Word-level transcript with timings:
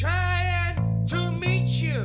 trying 0.00 1.06
to 1.08 1.16
meet 1.16 1.82
you. 1.82 2.04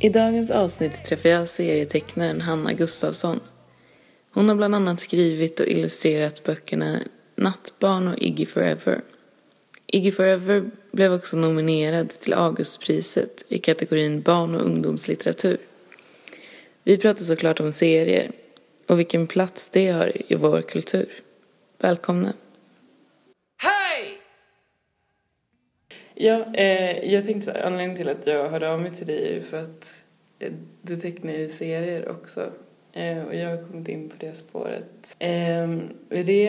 I 0.00 0.08
dagens 0.08 0.50
avsnitt 0.50 1.04
träffar 1.04 1.28
jag 1.28 1.48
serietecknaren 1.48 2.40
Hanna 2.40 2.72
Gustafsson. 2.72 3.40
Hon 4.30 4.48
har 4.48 4.56
bland 4.56 4.74
annat 4.74 5.00
skrivit 5.00 5.60
och 5.60 5.66
illustrerat 5.66 6.44
böckerna 6.44 7.00
Nattbarn 7.36 8.08
och 8.08 8.18
Iggy 8.18 8.46
Forever. 8.46 9.00
Iggy 9.86 10.12
Forever 10.12 10.70
blev 10.92 11.12
också 11.12 11.36
nominerad 11.36 12.10
till 12.10 12.34
Augustpriset 12.34 13.44
i 13.48 13.58
kategorin 13.58 14.22
barn 14.22 14.54
och 14.54 14.66
ungdomslitteratur. 14.66 15.58
Vi 16.82 16.96
pratar 16.96 17.24
såklart 17.24 17.60
om 17.60 17.72
serier 17.72 18.30
och 18.88 18.98
vilken 18.98 19.26
plats 19.26 19.68
det 19.68 19.90
har 19.90 20.32
i 20.32 20.34
vår 20.34 20.62
kultur. 20.62 21.08
Välkomna! 21.88 22.32
Hey! 23.56 24.18
Ja, 26.14 26.54
eh, 26.54 27.12
jag 27.12 27.24
tänkte 27.24 27.64
anledningen 27.66 27.96
till 27.96 28.08
att 28.08 28.26
jag 28.26 28.48
hörde 28.50 28.70
av 28.72 28.80
mig 28.80 28.94
till 28.94 29.06
dig 29.06 29.36
är 29.36 29.40
för 29.40 29.62
att 29.62 30.02
eh, 30.38 30.52
du 30.82 30.96
tecknar 30.96 31.32
ju 31.32 31.48
serier 31.48 32.08
också. 32.08 32.50
Eh, 32.92 33.22
och 33.24 33.34
jag 33.34 33.50
har 33.56 33.64
kommit 33.66 33.88
in 33.88 34.08
på 34.08 34.14
det 34.18 34.34
spåret. 34.34 35.16
Eh, 35.18 35.28
är 36.10 36.24
det, 36.24 36.48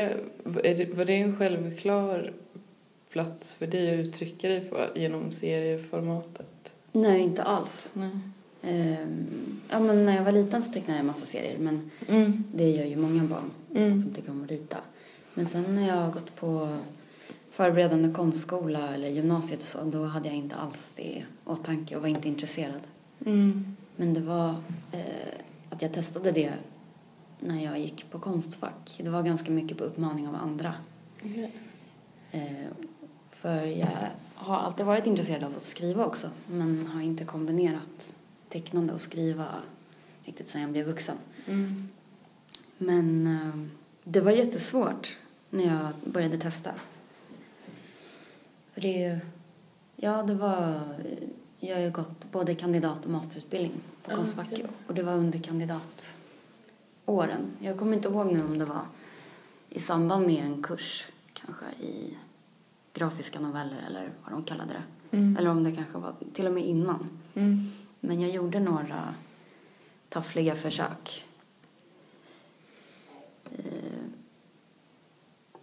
är 0.63 0.75
det, 0.75 0.85
var 0.93 1.05
det 1.05 1.13
en 1.15 1.37
självklar 1.37 2.33
plats 3.09 3.55
för 3.55 3.67
dig 3.67 3.93
att 3.99 4.05
uttrycka 4.07 4.47
dig 4.47 4.61
på 4.61 4.87
genom 4.95 5.31
serieformatet? 5.31 6.75
Nej, 6.91 7.21
inte 7.21 7.43
alls. 7.43 7.89
Nej. 7.93 8.09
Ehm, 8.63 9.61
ja, 9.69 9.79
men 9.79 10.05
när 10.05 10.15
jag 10.15 10.23
var 10.23 10.31
liten 10.31 10.61
så 10.63 10.71
tecknade 10.71 10.93
jag 10.93 10.99
en 10.99 11.05
massa 11.05 11.25
serier, 11.25 11.57
men 11.59 11.91
Mm. 12.09 12.43
det 12.53 12.69
gör 12.69 12.85
ju 12.85 12.95
många 12.95 13.23
barn 13.23 13.51
Mm. 13.75 14.01
som 14.01 14.13
tycker 14.13 14.31
om 14.31 14.43
att 14.43 14.51
rita. 14.51 14.77
Men 15.35 15.45
sen 15.45 15.75
när 15.75 15.87
jag 15.87 15.95
har 15.95 16.11
gått 16.11 16.35
på 16.35 16.77
förberedande 17.51 18.13
konstskola 18.13 18.95
eller 18.95 19.07
gymnasiet 19.07 19.59
och 19.59 19.67
så, 19.67 19.83
då 19.83 20.05
hade 20.05 20.27
jag 20.27 20.37
inte 20.37 20.55
alls 20.55 20.93
det 20.95 21.03
i 21.03 21.25
åtanke 21.45 21.95
och 21.95 22.01
var 22.01 22.09
inte 22.09 22.27
intresserad. 22.27 22.81
Mm. 23.25 23.75
Men 23.95 24.13
det 24.13 24.21
var 24.21 24.49
eh, 24.91 25.33
att 25.69 25.81
jag 25.81 25.93
testade 25.93 26.31
det 26.31 26.53
när 27.39 27.63
jag 27.63 27.79
gick 27.79 28.11
på 28.11 28.19
Konstfack. 28.19 28.99
Det 29.03 29.09
var 29.09 29.23
ganska 29.23 29.51
mycket 29.51 29.77
på 29.77 29.83
uppmaning 29.83 30.27
av 30.27 30.35
andra. 30.35 30.73
Okej. 31.23 31.51
Eh, 32.31 32.67
för 33.31 33.65
jag 33.65 34.09
har 34.35 34.57
alltid 34.57 34.85
varit 34.85 35.07
intresserad 35.07 35.43
av 35.43 35.55
att 35.55 35.63
skriva 35.63 36.05
också, 36.05 36.29
men 36.47 36.87
har 36.87 37.01
inte 37.01 37.25
kombinerat 37.25 38.13
tecknande 38.49 38.93
och 38.93 39.01
skriva 39.01 39.45
riktigt 40.23 40.49
sedan 40.49 40.61
jag 40.61 40.71
blev 40.71 40.85
vuxen. 40.85 41.17
Mm. 41.45 41.89
Men 42.77 43.27
eh, 43.27 43.67
det 44.03 44.21
var 44.21 44.31
jättesvårt 44.31 45.17
när 45.55 45.65
jag 45.65 46.11
började 46.11 46.37
testa. 46.37 46.71
För 48.73 48.81
det, 48.81 49.19
ja 49.95 50.23
det 50.23 50.33
var, 50.33 50.81
jag 51.59 51.75
har 51.75 51.81
ju 51.81 51.91
gått 51.91 52.31
både 52.31 52.55
kandidat 52.55 53.05
och 53.05 53.11
masterutbildning 53.11 53.71
på 54.03 54.11
Konstfack 54.11 54.47
okej. 54.51 54.65
och 54.87 54.93
det 54.93 55.03
var 55.03 55.13
under 55.13 55.39
kandidatåren. 55.39 57.41
Jag 57.59 57.79
kommer 57.79 57.93
inte 57.93 58.07
ihåg 58.07 58.33
nu 58.33 58.43
om 58.43 58.57
det 58.57 58.65
var 58.65 58.81
i 59.69 59.79
samband 59.79 60.27
med 60.27 60.45
en 60.45 60.63
kurs 60.63 61.05
kanske 61.33 61.65
i 61.65 62.17
grafiska 62.93 63.39
noveller 63.39 63.77
eller 63.87 64.09
vad 64.23 64.33
de 64.33 64.43
kallade 64.43 64.73
det. 64.73 64.83
Mm. 65.17 65.37
Eller 65.37 65.49
om 65.49 65.63
det 65.63 65.71
kanske 65.71 65.97
var 65.97 66.13
till 66.33 66.47
och 66.47 66.53
med 66.53 66.65
innan. 66.65 67.09
Mm. 67.33 67.71
Men 67.99 68.21
jag 68.21 68.31
gjorde 68.31 68.59
några 68.59 69.13
taffliga 70.09 70.55
försök. 70.55 71.24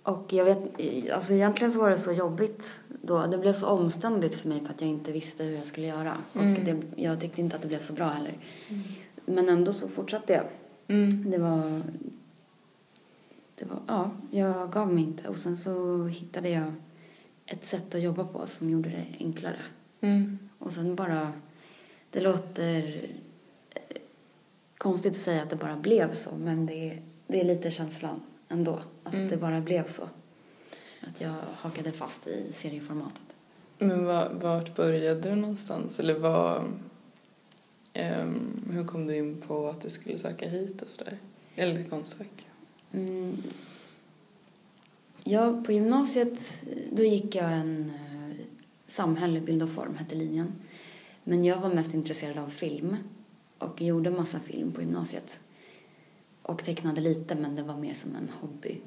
Och 0.03 0.33
jag 0.33 0.45
vet, 0.45 0.59
alltså 1.13 1.35
egentligen 1.35 1.73
så 1.73 1.81
var 1.81 1.91
det 1.91 1.99
så 1.99 2.13
jobbigt 2.13 2.81
då. 2.89 3.27
Det 3.27 3.39
blev 3.39 3.53
så 3.53 3.67
omständigt 3.67 4.35
för 4.35 4.49
mig 4.49 4.61
för 4.61 4.71
att 4.71 4.81
jag 4.81 4.91
inte 4.91 5.13
visste 5.13 5.45
hur 5.45 5.55
jag 5.55 5.65
skulle 5.65 5.87
göra. 5.87 6.17
Mm. 6.35 6.55
Och 6.55 6.65
det, 6.65 7.03
jag 7.03 7.21
tyckte 7.21 7.41
inte 7.41 7.57
att 7.57 7.63
det 7.63 7.69
blev 7.69 7.79
så 7.79 7.93
bra 7.93 8.09
heller. 8.09 8.35
Men 9.25 9.49
ändå 9.49 9.73
så 9.73 9.89
fortsatte 9.89 10.33
jag. 10.33 10.45
Mm. 10.89 11.31
Det 11.31 11.39
var, 11.39 11.83
det 13.55 13.65
var, 13.65 13.79
ja, 13.87 14.11
jag 14.31 14.73
gav 14.73 14.93
mig 14.93 15.05
inte. 15.05 15.29
Och 15.29 15.37
sen 15.37 15.57
så 15.57 16.05
hittade 16.07 16.49
jag 16.49 16.73
ett 17.47 17.67
sätt 17.67 17.95
att 17.95 18.03
jobba 18.03 18.25
på 18.25 18.47
som 18.47 18.71
gjorde 18.71 18.89
det 18.89 19.05
enklare. 19.19 19.61
Mm. 20.01 20.39
Och 20.59 20.73
sen 20.73 20.95
bara, 20.95 21.33
det 22.11 22.21
låter 22.21 23.09
eh, 23.71 23.97
konstigt 24.79 25.13
att 25.13 25.19
säga 25.19 25.43
att 25.43 25.51
det 25.51 25.57
bara 25.57 25.77
blev 25.77 26.15
så, 26.15 26.31
men 26.37 26.67
det 26.67 27.03
det 27.33 27.41
är 27.41 27.45
lite 27.45 27.71
känslan 27.71 28.21
ändå, 28.53 28.81
att 29.05 29.15
Mm. 29.15 29.29
det 29.29 29.37
bara 29.37 29.61
blev 29.61 29.87
så. 29.87 30.09
Att 31.01 31.21
jag 31.21 31.35
hakade 31.57 31.93
fast 31.93 32.27
i 32.27 32.53
serieformatet. 32.53 33.23
Men 33.79 34.05
var, 34.05 34.29
vart 34.43 34.77
började 34.77 35.21
du 35.21 35.35
någonstans? 35.35 36.01
Eller 36.01 36.15
vad, 36.19 36.65
ehm, 37.93 38.69
hur 38.73 38.85
kom 38.87 39.07
du 39.07 39.17
in 39.17 39.41
på 39.47 39.69
att 39.69 39.81
du 39.81 39.91
skulle 39.91 40.19
söka 40.19 40.49
hit 40.49 40.83
och 40.83 40.89
sådär? 40.89 41.19
Eller 41.57 41.77
till 41.77 41.91
Konstfack? 41.91 42.47
Mm. 42.93 43.37
Ja, 45.25 45.63
på 45.67 45.73
gymnasiet 45.73 46.67
då 46.93 47.03
gick 47.03 47.35
jag 47.35 47.53
en 47.53 47.91
eh, 47.95 48.37
samhälle, 48.87 49.41
bild 49.41 49.63
och 49.63 49.71
form 49.71 49.97
hette 49.97 50.15
linjen. 50.15 50.53
Men 51.25 51.45
jag 51.45 51.61
var 51.61 51.75
mest 51.75 51.95
intresserad 51.95 52.39
av 52.39 52.49
film 52.49 52.97
och 53.59 53.83
gjorde 53.83 54.11
massa 54.11 54.39
film 54.41 54.73
på 54.73 54.81
gymnasiet. 54.81 55.41
Och 56.43 56.65
tecknade 56.65 57.01
lite, 57.01 57.35
men 57.35 57.57
det 57.57 57.63
var 57.63 57.77
mer 57.77 57.95
som 57.95 58.17
en 58.17 58.29
hobby. 58.41 58.81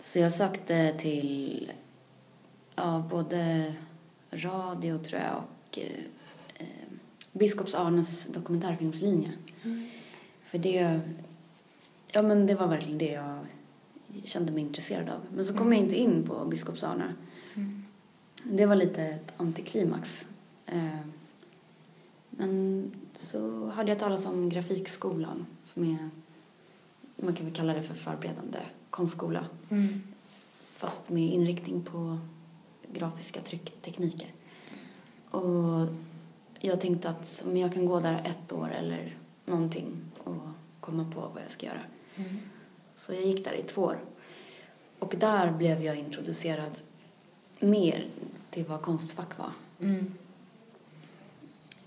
Så 0.00 0.18
jag 0.18 0.32
sökte 0.32 0.94
till 0.98 1.72
ja, 2.74 3.04
både 3.10 3.74
radio, 4.30 4.98
tror 4.98 5.20
jag, 5.20 5.36
och 5.36 5.78
eh, 5.78 6.66
Biskops 7.32 7.74
Arnes 7.74 8.26
dokumentärfilmslinje. 8.26 9.32
För 10.44 10.58
det, 10.58 11.00
ja, 12.12 12.22
men 12.22 12.46
det 12.46 12.54
var 12.54 12.66
verkligen 12.66 12.98
det 12.98 13.12
jag 13.12 13.38
kände 14.24 14.52
mig 14.52 14.62
intresserad 14.62 15.08
av. 15.08 15.20
Men 15.34 15.44
så 15.44 15.54
kom 15.56 15.72
jag 15.72 15.82
inte 15.82 15.96
in 15.96 16.22
på 16.26 16.44
Biskops 16.44 16.84
Arne. 16.84 17.14
Det 18.44 18.66
var 18.66 18.76
lite 18.76 19.02
ett 19.02 19.32
antiklimax. 19.36 20.26
Eh, 20.66 21.00
Men 22.30 22.90
så 23.16 23.66
hörde 23.68 23.88
jag 23.90 23.98
talas 23.98 24.26
om 24.26 24.48
Grafikskolan 24.48 25.46
som 25.62 25.84
är, 25.84 26.10
man 27.16 27.34
kan 27.34 27.46
väl 27.46 27.54
kalla 27.54 27.74
det 27.74 27.82
för 27.82 27.94
förberedande 27.94 28.58
konstskola. 28.90 29.46
Mm. 29.70 30.02
Fast 30.76 31.10
med 31.10 31.32
inriktning 31.32 31.82
på 31.82 32.18
grafiska 32.92 33.40
trycktekniker. 33.40 34.28
Och 35.30 35.88
jag 36.60 36.80
tänkte 36.80 37.08
att 37.08 37.44
om 37.46 37.56
jag 37.56 37.74
kan 37.74 37.86
gå 37.86 38.00
där 38.00 38.22
ett 38.24 38.52
år 38.52 38.72
eller 38.72 39.16
någonting 39.44 39.86
och 40.24 40.48
komma 40.80 41.10
på 41.14 41.20
vad 41.20 41.42
jag 41.42 41.50
ska 41.50 41.66
göra. 41.66 41.80
Mm. 42.16 42.38
Så 42.94 43.12
jag 43.12 43.22
gick 43.22 43.44
där 43.44 43.54
i 43.54 43.62
två 43.62 43.82
år. 43.82 43.98
Och 44.98 45.14
där 45.18 45.52
blev 45.52 45.82
jag 45.82 45.96
introducerad 45.96 46.80
mer 47.60 48.08
till 48.50 48.64
vad 48.64 48.82
Konstfack 48.82 49.38
var. 49.38 49.52
Mm. 49.80 50.14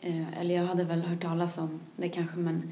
Eh, 0.02 0.40
eller 0.40 0.56
jag 0.56 0.66
hade 0.66 0.84
väl 0.84 1.02
hört 1.02 1.22
talas 1.22 1.58
om 1.58 1.80
det 1.96 2.10
kanske 2.10 2.38
men 2.38 2.72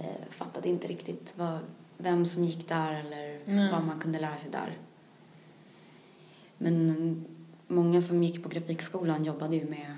eh, 0.00 0.30
fattade 0.30 0.68
inte 0.68 0.88
riktigt 0.88 1.32
vad, 1.36 1.58
vem 2.02 2.26
som 2.26 2.44
gick 2.44 2.68
där 2.68 2.92
eller 2.92 3.40
Nej. 3.44 3.72
vad 3.72 3.84
man 3.84 4.00
kunde 4.00 4.18
lära 4.20 4.36
sig 4.36 4.50
där. 4.50 4.78
Men 6.58 6.90
mm, 6.90 7.24
många 7.66 8.02
som 8.02 8.22
gick 8.22 8.42
på 8.42 8.48
grafikskolan 8.48 9.24
jobbade 9.24 9.56
ju 9.56 9.64
med 9.64 9.96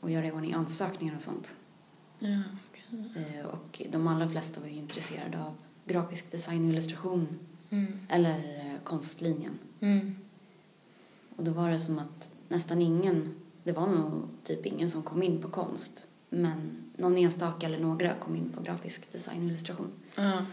att 0.00 0.10
göra 0.10 0.26
i 0.26 0.32
ordning 0.32 0.52
ansökningar 0.52 1.16
och 1.16 1.22
sånt. 1.22 1.56
Ja, 2.18 2.42
okej. 2.70 3.38
Eh, 3.40 3.46
och 3.46 3.82
de 3.90 4.06
allra 4.06 4.28
flesta 4.28 4.60
var 4.60 4.68
ju 4.68 4.74
intresserade 4.74 5.38
av 5.42 5.54
grafisk 5.84 6.30
design 6.30 6.64
och 6.64 6.70
illustration 6.70 7.38
Mm. 7.70 7.98
eller 8.08 8.38
eh, 8.38 8.80
konstlinjen. 8.84 9.58
Mm. 9.80 10.14
Och 11.36 11.44
då 11.44 11.52
var 11.52 11.70
det 11.70 11.78
som 11.78 11.98
att 11.98 12.30
nästan 12.48 12.82
ingen, 12.82 13.34
det 13.62 13.72
var 13.72 13.86
nog 13.86 14.22
typ 14.44 14.66
ingen 14.66 14.90
som 14.90 15.02
kom 15.02 15.22
in 15.22 15.42
på 15.42 15.48
konst. 15.48 16.08
Men 16.30 16.76
någon 16.96 17.16
enstaka 17.16 17.66
eller 17.66 17.78
några 17.78 18.14
kom 18.14 18.36
in 18.36 18.52
på 18.56 18.62
grafisk 18.62 19.12
design 19.12 19.38
och 19.38 19.44
illustration. 19.44 19.88
Ja. 20.14 20.46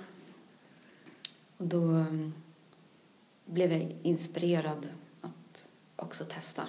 Och 1.61 1.67
då 1.67 1.77
um, 1.77 2.33
blev 3.45 3.71
jag 3.71 3.95
inspirerad 4.03 4.87
att 5.21 5.69
också 5.95 6.25
testa. 6.25 6.63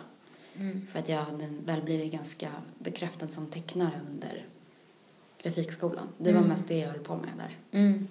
Mm. 0.56 0.86
För 0.86 0.98
att 0.98 1.08
jag 1.08 1.18
hade 1.22 1.48
väl 1.64 1.82
blivit 1.82 2.12
ganska 2.12 2.50
bekräftad 2.78 3.28
som 3.28 3.46
tecknare 3.46 4.00
under 4.10 4.46
grafikskolan. 5.42 6.08
Det 6.18 6.32
var 6.32 6.38
Mm. 6.38 6.48
mest 6.48 6.68
det 6.68 6.78
jag 6.78 6.88
höll 6.88 7.00
på 7.00 7.16
med 7.16 7.30
där. 7.36 7.56
Mm. 7.80 8.08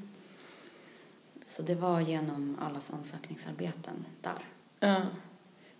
Så 1.46 1.62
det 1.62 1.76
var 1.76 2.02
genom 2.02 2.58
allas 2.60 2.92
ansökningsarbeten 2.94 4.06
där. 4.22 4.46
Ja. 4.80 5.02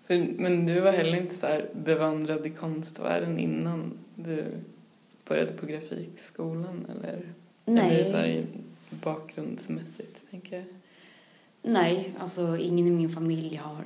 För, 0.04 0.34
men 0.38 0.66
du 0.66 0.80
var 0.80 0.92
heller 0.92 1.18
inte 1.18 1.36
så 1.36 1.48
här 1.48 1.70
bevandrad 1.76 2.46
i 2.46 2.50
konstvärlden 2.50 3.40
innan 3.40 3.98
du 4.16 4.46
började 5.28 5.52
på 5.52 5.66
grafikskolan 5.66 6.86
eller? 6.90 7.34
Eller 7.66 8.06
så 8.06 8.18
här 8.18 8.48
bakgrundsmässigt, 8.90 10.30
tänker 10.32 10.56
jag. 10.58 10.66
Nej, 11.64 12.14
alltså 12.20 12.58
ingen 12.58 12.88
i 12.88 12.92
min 12.92 13.10
familj 13.10 13.56
har 13.56 13.84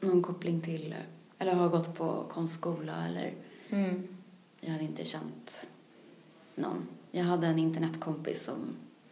någon 0.00 0.22
koppling 0.22 0.60
till 0.60 0.94
eller 1.38 1.52
har 1.54 1.68
gått 1.68 1.94
på 1.94 2.24
konstskola 2.30 3.06
eller 3.08 3.32
Mm. 3.70 4.02
jag 4.60 4.70
hade 4.70 4.84
inte 4.84 5.04
känt 5.04 5.68
någon. 6.54 6.86
Jag 7.10 7.24
hade 7.24 7.46
en 7.46 7.58
internetkompis 7.58 8.42
som 8.42 8.56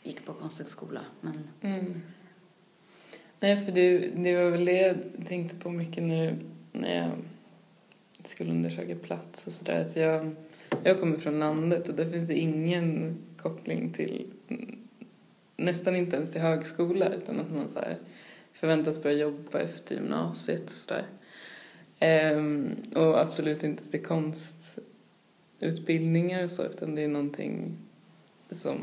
gick 0.03 0.25
på 0.27 0.33
konsthögskola 0.33 1.01
men 1.21 1.49
Mm. 1.61 2.01
Nej, 3.41 3.65
för 3.65 3.73
det, 3.73 3.99
det 3.99 4.37
var 4.45 4.51
väl 4.51 4.65
det 4.65 4.73
jag 4.81 4.97
tänkte 5.27 5.57
på 5.57 5.71
mycket 5.71 6.03
nu 6.05 6.37
när 6.73 6.97
jag 6.97 7.11
skulle 8.27 8.51
undersöka 8.51 8.97
plats 8.97 9.47
och 9.47 9.53
sådär. 9.53 9.85
Så 9.85 9.99
jag, 9.99 10.35
jag 10.83 11.01
kommer 11.01 11.17
från 11.17 11.39
landet 11.39 11.89
och 11.89 11.95
där 11.95 12.11
finns 12.11 12.29
det 12.29 12.35
ingen 12.39 13.17
koppling 13.37 13.93
till 13.93 14.27
nästan 15.61 15.97
inte 15.97 16.17
ens 16.17 16.33
till 16.33 16.41
högskola 16.41 17.09
utan 17.09 17.41
att 17.41 17.51
man 17.51 17.69
så 17.69 17.79
här 17.79 17.99
förväntas 18.53 19.03
börja 19.03 19.17
jobba 19.17 19.61
efter 19.61 19.95
gymnasiet 19.95 20.65
och 20.65 20.71
sådär. 20.71 21.05
Ehm, 21.99 22.77
och 22.95 23.21
absolut 23.21 23.63
inte 23.63 23.91
till 23.91 24.05
konstutbildningar 24.05 26.45
och 26.45 26.51
så 26.51 26.63
utan 26.63 26.95
det 26.95 27.03
är 27.03 27.09
någonting 27.09 27.77
som 28.51 28.79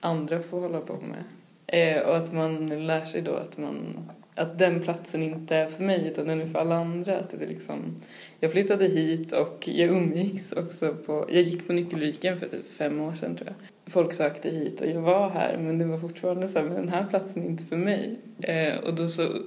andra 0.00 0.42
får 0.42 0.60
hålla 0.60 0.80
på 0.80 1.00
med. 1.00 1.24
Ehm, 1.66 2.08
och 2.08 2.16
att 2.16 2.32
man 2.32 2.86
lär 2.86 3.04
sig 3.04 3.22
då 3.22 3.34
att 3.34 3.58
man 3.58 4.10
att 4.34 4.58
den 4.58 4.82
platsen 4.82 5.22
inte 5.22 5.56
är 5.56 5.66
för 5.66 5.82
mig 5.82 6.06
utan 6.06 6.26
den 6.26 6.40
är 6.40 6.46
för 6.46 6.58
alla 6.58 6.76
andra. 6.76 7.18
Att 7.18 7.30
det 7.30 7.44
är 7.44 7.48
liksom, 7.48 7.96
jag 8.40 8.52
flyttade 8.52 8.86
hit 8.86 9.32
och 9.32 9.68
jag 9.68 9.88
umgicks 9.88 10.52
också 10.52 10.94
på, 10.94 11.26
jag 11.28 11.42
gick 11.42 11.66
på 11.66 11.72
Nyckelviken 11.72 12.40
för 12.40 12.48
typ 12.48 12.70
fem 12.70 13.00
år 13.00 13.14
sedan 13.20 13.36
tror 13.36 13.48
jag. 13.48 13.56
Folk 13.90 14.14
sökte 14.14 14.50
hit 14.50 14.80
och 14.80 14.86
jag 14.86 15.00
var 15.00 15.30
här 15.30 15.56
men 15.56 15.78
det 15.78 15.84
var 15.84 15.98
fortfarande 15.98 16.48
så 16.48 16.58
här, 16.58 16.66
men 16.66 16.76
den 16.76 16.88
här 16.88 17.06
platsen 17.06 17.42
är 17.42 17.46
inte 17.46 17.64
för 17.64 17.76
mig. 17.76 18.18
Eh, 18.38 18.78
och 18.78 18.94
då 18.94 19.08
så 19.08 19.42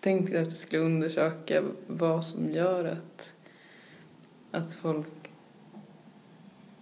tänkte 0.00 0.32
jag 0.32 0.42
att 0.42 0.48
jag 0.48 0.56
skulle 0.56 0.82
undersöka 0.82 1.62
vad 1.86 2.24
som 2.24 2.52
gör 2.52 2.84
att, 2.84 3.32
att 4.50 4.74
folk 4.74 5.30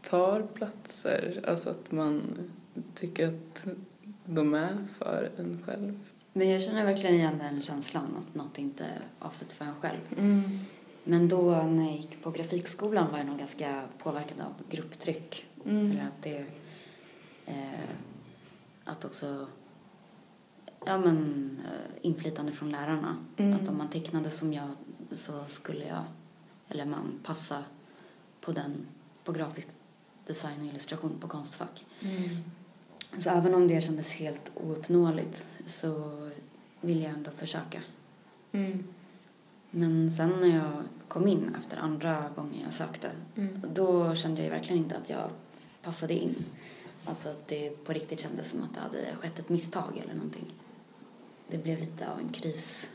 tar 0.03 0.43
platser, 0.43 1.45
alltså 1.49 1.71
att 1.71 1.93
man 1.93 2.23
tycker 2.95 3.29
att 3.29 3.67
de 4.25 4.55
är 4.55 4.77
för 4.99 5.31
en 5.37 5.63
själv. 5.67 6.01
Men 6.33 6.51
jag 6.51 6.63
känner 6.63 6.85
verkligen 6.85 7.15
igen 7.15 7.39
den 7.39 7.63
känslan 7.63 8.17
att 8.21 8.35
något 8.35 8.59
inte 8.59 8.85
är 8.85 9.01
avsett 9.19 9.53
för 9.53 9.65
en 9.65 9.75
själv. 9.81 10.01
Mm. 10.19 10.43
Men 11.05 11.29
då 11.29 11.63
när 11.63 11.85
jag 11.85 11.97
gick 11.97 12.23
på 12.23 12.31
grafikskolan 12.31 13.11
var 13.11 13.19
jag 13.19 13.27
nog 13.27 13.39
ganska 13.39 13.83
påverkad 13.99 14.41
av 14.41 14.53
grupptryck. 14.71 15.47
Mm. 15.65 15.91
Eller 15.91 16.03
att 16.03 16.23
det... 16.23 16.45
Eh, 17.47 17.89
att 18.85 19.05
också... 19.05 19.47
Ja 20.87 20.99
men 20.99 21.51
eh, 21.65 22.07
inflytande 22.07 22.53
från 22.53 22.71
lärarna. 22.71 23.17
Mm. 23.37 23.55
Att 23.55 23.69
om 23.69 23.79
man 23.79 23.89
tecknade 23.89 24.31
som 24.31 24.53
jag 24.53 24.69
så 25.13 25.45
skulle 25.47 25.87
jag, 25.87 26.05
eller 26.69 26.85
man, 26.85 27.21
passa 27.23 27.65
på 28.41 28.53
den, 28.53 28.87
på 29.25 29.33
grafisk 29.33 29.69
design 30.27 30.61
och 30.61 30.67
illustration 30.67 31.19
på 31.21 31.29
Konstfack. 31.29 31.87
Mm. 32.01 32.37
Så 33.19 33.31
även 33.31 33.55
om 33.55 33.69
det 33.69 33.81
kändes 33.81 34.13
helt 34.13 34.51
ouppnåeligt 34.55 35.47
så 35.67 36.21
ville 36.81 37.01
jag 37.01 37.13
ändå 37.13 37.31
försöka. 37.31 37.83
Mm. 38.53 38.85
Men 39.71 40.11
sen 40.13 40.31
när 40.41 40.57
jag 40.57 40.73
kom 41.09 41.27
in 41.29 41.55
efter 41.59 41.77
andra 41.77 42.29
gången 42.37 42.61
jag 42.65 42.73
sökte, 42.73 43.11
Mm. 43.37 43.63
då 43.75 44.15
kände 44.15 44.43
jag 44.43 44.51
verkligen 44.51 44.83
inte 44.83 44.97
att 44.97 45.11
jag 45.11 45.31
passade 45.83 46.15
in. 46.15 46.35
Alltså 47.07 47.29
att 47.29 47.49
det 47.49 47.85
på 47.85 47.93
riktigt 47.93 48.21
kändes 48.21 48.51
som 48.51 48.63
att 48.63 48.75
det 48.75 48.81
hade 48.81 49.17
skett 49.17 49.39
ett 49.39 49.49
misstag 49.49 50.01
eller 50.05 50.15
någonting. 50.15 50.55
Det 51.49 51.59
blev 51.59 51.81
lite 51.81 52.11
av 52.11 52.19
en 52.19 52.29
kris. 52.29 52.91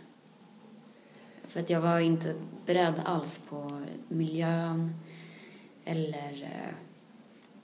För 1.48 1.60
att 1.60 1.70
jag 1.70 1.82
var 1.82 2.00
inte 2.00 2.36
beredd 2.66 3.02
alls 3.06 3.42
på 3.50 3.86
miljön 4.08 4.94
eller 5.86 6.44
eh, 6.44 6.76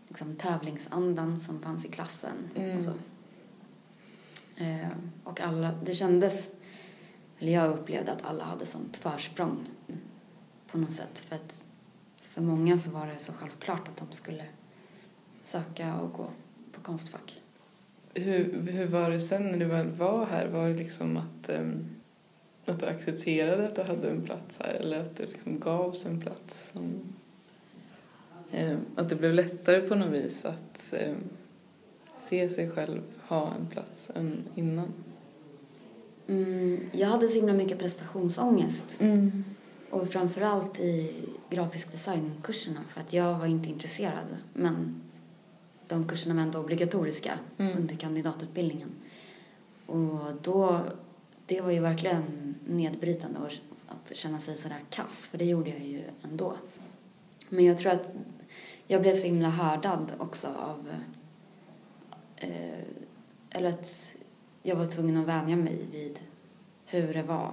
liksom 0.08 0.36
tävlingsandan 0.36 1.40
som 1.40 1.62
fanns 1.62 1.86
i 1.86 1.88
klassen 1.88 2.50
Mm. 2.56 2.78
och 2.78 2.84
så. 2.84 2.94
Eh, 4.64 4.88
och 5.24 5.42
alla, 5.42 5.72
det 5.72 5.94
kändes, 5.96 6.50
eller 7.40 7.52
jag 7.52 7.72
upplevde 7.72 8.12
att 8.12 8.26
alla 8.26 8.44
hade 8.44 8.66
sånt 8.66 8.98
försprång 8.98 9.68
på 10.68 10.78
något 10.78 10.94
sätt. 10.94 11.20
För 11.20 11.36
att 11.36 11.64
för 12.22 12.42
många 12.42 12.78
så 12.78 12.92
var 12.92 13.08
det 13.08 13.18
så 13.18 13.34
självklart 13.34 13.88
att 13.88 13.98
de 13.98 14.12
skulle 14.12 14.46
söka 15.48 15.96
och 15.96 16.14
gå 16.14 16.30
på 16.72 16.82
Konstfack. 16.82 17.42
Hur, 18.14 18.68
hur 18.72 18.86
var 18.86 19.10
det 19.10 19.20
sen 19.20 19.44
när 19.44 19.58
du 19.58 19.66
väl 19.66 19.88
var 19.88 20.26
här? 20.26 20.48
Var 20.48 20.68
det 20.68 20.74
liksom 20.74 21.18
att, 21.18 21.50
ehm, 21.50 21.86
att 22.66 22.80
du 22.80 22.86
accepterade 22.86 23.68
att 23.68 23.76
du 23.76 23.82
hade 23.82 24.10
en 24.10 24.22
plats 24.22 24.60
här 24.60 24.74
eller 24.74 25.00
att 25.00 25.16
det 25.16 25.26
liksom 25.26 25.60
gavs 25.60 26.06
en 26.06 26.22
plats? 26.22 26.72
Som, 26.74 27.02
ehm, 28.52 28.80
att 28.96 29.10
det 29.10 29.16
blev 29.16 29.34
lättare 29.34 29.82
på 29.82 29.96
något 29.96 30.14
vis 30.14 30.46
att 30.46 30.94
ehm, 30.94 31.24
se 32.18 32.50
sig 32.50 32.70
själv 32.70 33.02
ha 33.28 33.54
en 33.54 33.68
plats 33.68 34.12
än 34.16 34.44
innan? 34.56 34.94
Mm, 36.28 36.90
jag 36.92 37.08
hade 37.08 37.28
så 37.28 37.36
himla 37.36 37.54
mycket 37.54 37.80
prestationsångest. 37.80 39.02
Mm. 39.02 39.44
Och 39.90 40.10
framförallt 40.10 40.80
i 40.80 41.14
grafisk 41.50 41.92
designkurserna 41.92 42.80
för 42.90 43.02
att 43.02 43.14
jag 43.14 43.40
var 43.40 43.46
inte 43.46 43.70
intresserad. 43.70 44.38
Men 44.54 45.02
de 45.88 46.08
kurserna 46.08 46.36
var 46.36 46.42
ändå 46.42 46.60
obligatoriska 46.60 47.40
Mm. 47.58 47.78
under 47.78 47.96
kandidatutbildningen. 47.96 48.90
Och 49.86 50.20
då, 50.42 50.82
det 51.46 51.62
var 51.62 51.72
ju 51.72 51.80
verkligen 51.80 52.56
nedbrytande 52.68 53.40
att 53.88 54.16
känna 54.16 54.40
sig 54.40 54.58
sådär 54.58 54.80
kass, 54.90 55.28
för 55.28 55.38
det 55.38 55.46
gjorde 55.46 55.70
jag 55.70 55.80
ju 55.80 56.04
ändå. 56.24 56.54
Men 57.50 57.66
jag 57.66 57.78
tror 57.78 57.92
att 57.92 58.16
jag 58.88 59.02
blev 59.02 59.14
så 59.14 59.26
himla 59.26 59.50
härdad 59.50 60.12
också 60.18 60.48
av, 60.48 60.94
eh, 62.36 62.80
eller 63.50 63.70
att 63.70 64.16
jag 64.64 64.76
var 64.76 64.86
tvungen 64.86 65.18
att 65.18 65.28
vänja 65.28 65.56
mig 65.56 65.88
vid 65.92 66.20
hur 66.86 67.14
det 67.14 67.24
var 67.24 67.52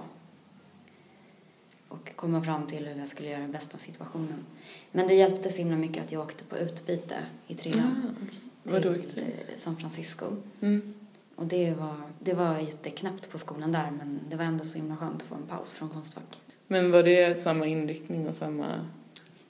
och 1.93 2.15
komma 2.15 2.43
fram 2.43 2.67
till 2.67 2.87
hur 2.87 2.99
jag 2.99 3.07
skulle 3.07 3.29
göra 3.29 3.41
det 3.41 3.47
bästa 3.47 3.75
av 3.75 3.79
situationen. 3.79 4.45
Men 4.91 5.07
det 5.07 5.13
hjälpte 5.13 5.49
så 5.49 5.57
himla 5.57 5.75
mycket 5.75 6.03
att 6.03 6.11
jag 6.11 6.21
åkte 6.21 6.43
på 6.43 6.57
utbyte 6.57 7.15
i 7.47 7.55
trean 7.55 8.15
Vadå 8.63 8.93
till 8.93 9.01
åkte 9.01 9.21
eh, 9.21 9.57
San 9.57 9.77
Francisco. 9.77 10.25
Mm. 10.61 10.93
Och 11.35 11.45
det 11.45 11.73
var, 11.73 11.95
det 12.19 12.33
var 12.33 12.59
jätteknäppt 12.59 13.29
på 13.29 13.37
skolan 13.37 13.71
där 13.71 13.91
men 13.91 14.19
det 14.29 14.35
var 14.35 14.43
ändå 14.43 14.63
så 14.63 14.77
himla 14.77 14.97
skönt 14.97 15.21
att 15.21 15.27
få 15.27 15.35
en 15.35 15.47
paus 15.47 15.73
från 15.73 15.89
Konstfack. 15.89 16.39
Men 16.67 16.91
var 16.91 17.03
det 17.03 17.41
samma 17.41 17.65
inriktning 17.67 18.27
och 18.27 18.35
samma... 18.35 18.85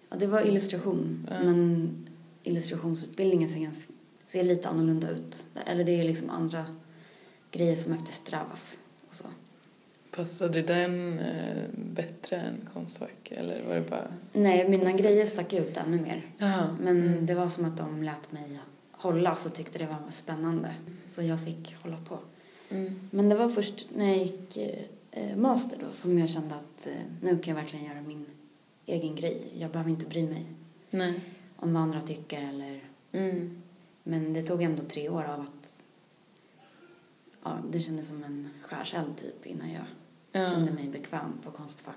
Ja, 0.09 0.17
det 0.17 0.27
var 0.27 0.41
illustration 0.41 1.27
Ja. 1.31 1.43
men 1.43 1.89
illustrationsutbildningen 2.43 3.49
ser, 3.49 3.59
ganska, 3.59 3.93
ser 4.27 4.43
lite 4.43 4.69
annorlunda 4.69 5.09
ut. 5.09 5.45
Eller 5.65 5.83
det 5.83 5.99
är 5.99 6.03
liksom 6.03 6.29
andra 6.29 6.65
grejer 7.51 7.75
som 7.75 7.93
eftersträvas 7.93 8.79
och 9.09 9.15
så. 9.15 9.25
Passade 10.15 10.61
den 10.61 11.19
eh, 11.19 11.63
bättre 11.73 12.35
än 12.35 12.69
Konstfack 12.73 13.31
eller 13.31 13.63
var 13.63 13.75
det 13.75 13.89
bara... 13.89 14.13
Nej, 14.33 14.69
mina 14.69 14.91
grejer 14.91 15.25
stack 15.25 15.53
ut 15.53 15.77
ännu 15.77 16.01
mer. 16.01 16.25
Jaha. 16.37 16.77
Men 16.81 17.01
mm. 17.01 17.25
det 17.25 17.35
var 17.35 17.47
som 17.47 17.65
att 17.65 17.77
de 17.77 18.03
lät 18.03 18.31
mig 18.31 18.59
hålla 18.91 19.35
så 19.35 19.49
tyckte 19.49 19.79
det 19.79 19.85
var 19.85 20.09
spännande. 20.09 20.75
Så 21.07 21.21
jag 21.21 21.45
fick 21.45 21.75
hålla 21.81 21.97
på. 21.97 22.19
Mm. 22.69 22.99
Men 23.11 23.29
det 23.29 23.35
var 23.35 23.49
först 23.49 23.87
när 23.95 24.07
jag 24.07 24.17
gick 24.17 24.57
eh, 25.11 25.35
master 25.35 25.77
då 25.85 25.91
som 25.91 26.19
jag 26.19 26.29
kände 26.29 26.55
att 26.55 26.87
eh, 26.87 26.93
nu 27.21 27.39
kan 27.39 27.55
jag 27.55 27.61
verkligen 27.61 27.85
göra 27.85 28.01
min 28.01 28.25
egen 28.85 29.15
grej. 29.15 29.41
Jag 29.57 29.71
behöver 29.71 29.91
inte 29.91 30.05
bry 30.05 30.23
mig 30.23 30.45
Nej. 30.89 31.19
om 31.55 31.73
vad 31.73 31.83
andra 31.83 32.01
tycker 32.01 32.41
eller... 32.41 32.81
Mm. 33.11 33.61
Men 34.03 34.33
det 34.33 34.41
tog 34.41 34.63
ändå 34.63 34.83
tre 34.83 35.09
år 35.09 35.23
av 35.23 35.39
att... 35.39 35.83
Ja, 37.43 37.57
det 37.71 37.79
kändes 37.79 38.07
som 38.07 38.23
en 38.23 38.49
skärseld 38.61 39.17
typ 39.17 39.45
innan 39.45 39.71
jag 39.71 39.85
Ja. 40.35 40.49
kände 40.49 40.71
mig 40.71 40.87
bekväm 40.89 41.37
på 41.43 41.51
Konstfack 41.51 41.95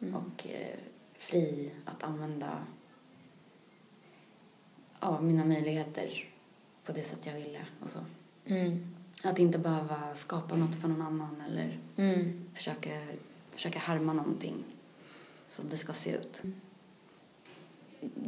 Mm. 0.00 0.14
och 0.14 0.46
eh, 0.48 0.76
fri 1.16 1.72
att 1.84 2.02
använda 2.02 2.58
ja, 5.00 5.20
mina 5.20 5.44
möjligheter 5.44 6.24
på 6.84 6.92
det 6.92 7.04
sätt 7.04 7.26
jag 7.26 7.34
ville 7.34 7.60
och 7.82 7.90
så. 7.90 7.98
Mm. 8.46 8.86
Att 9.22 9.38
inte 9.38 9.58
behöva 9.58 10.14
skapa 10.14 10.56
något 10.56 10.76
för 10.80 10.88
någon 10.88 11.02
annan 11.02 11.42
eller 11.48 11.78
Mm. 11.96 12.44
försöka, 12.54 13.06
försöka 13.50 13.78
härma 13.78 14.12
någonting 14.12 14.54
som 15.46 15.68
det 15.68 15.76
ska 15.76 15.92
se 15.92 16.10
ut. 16.16 16.42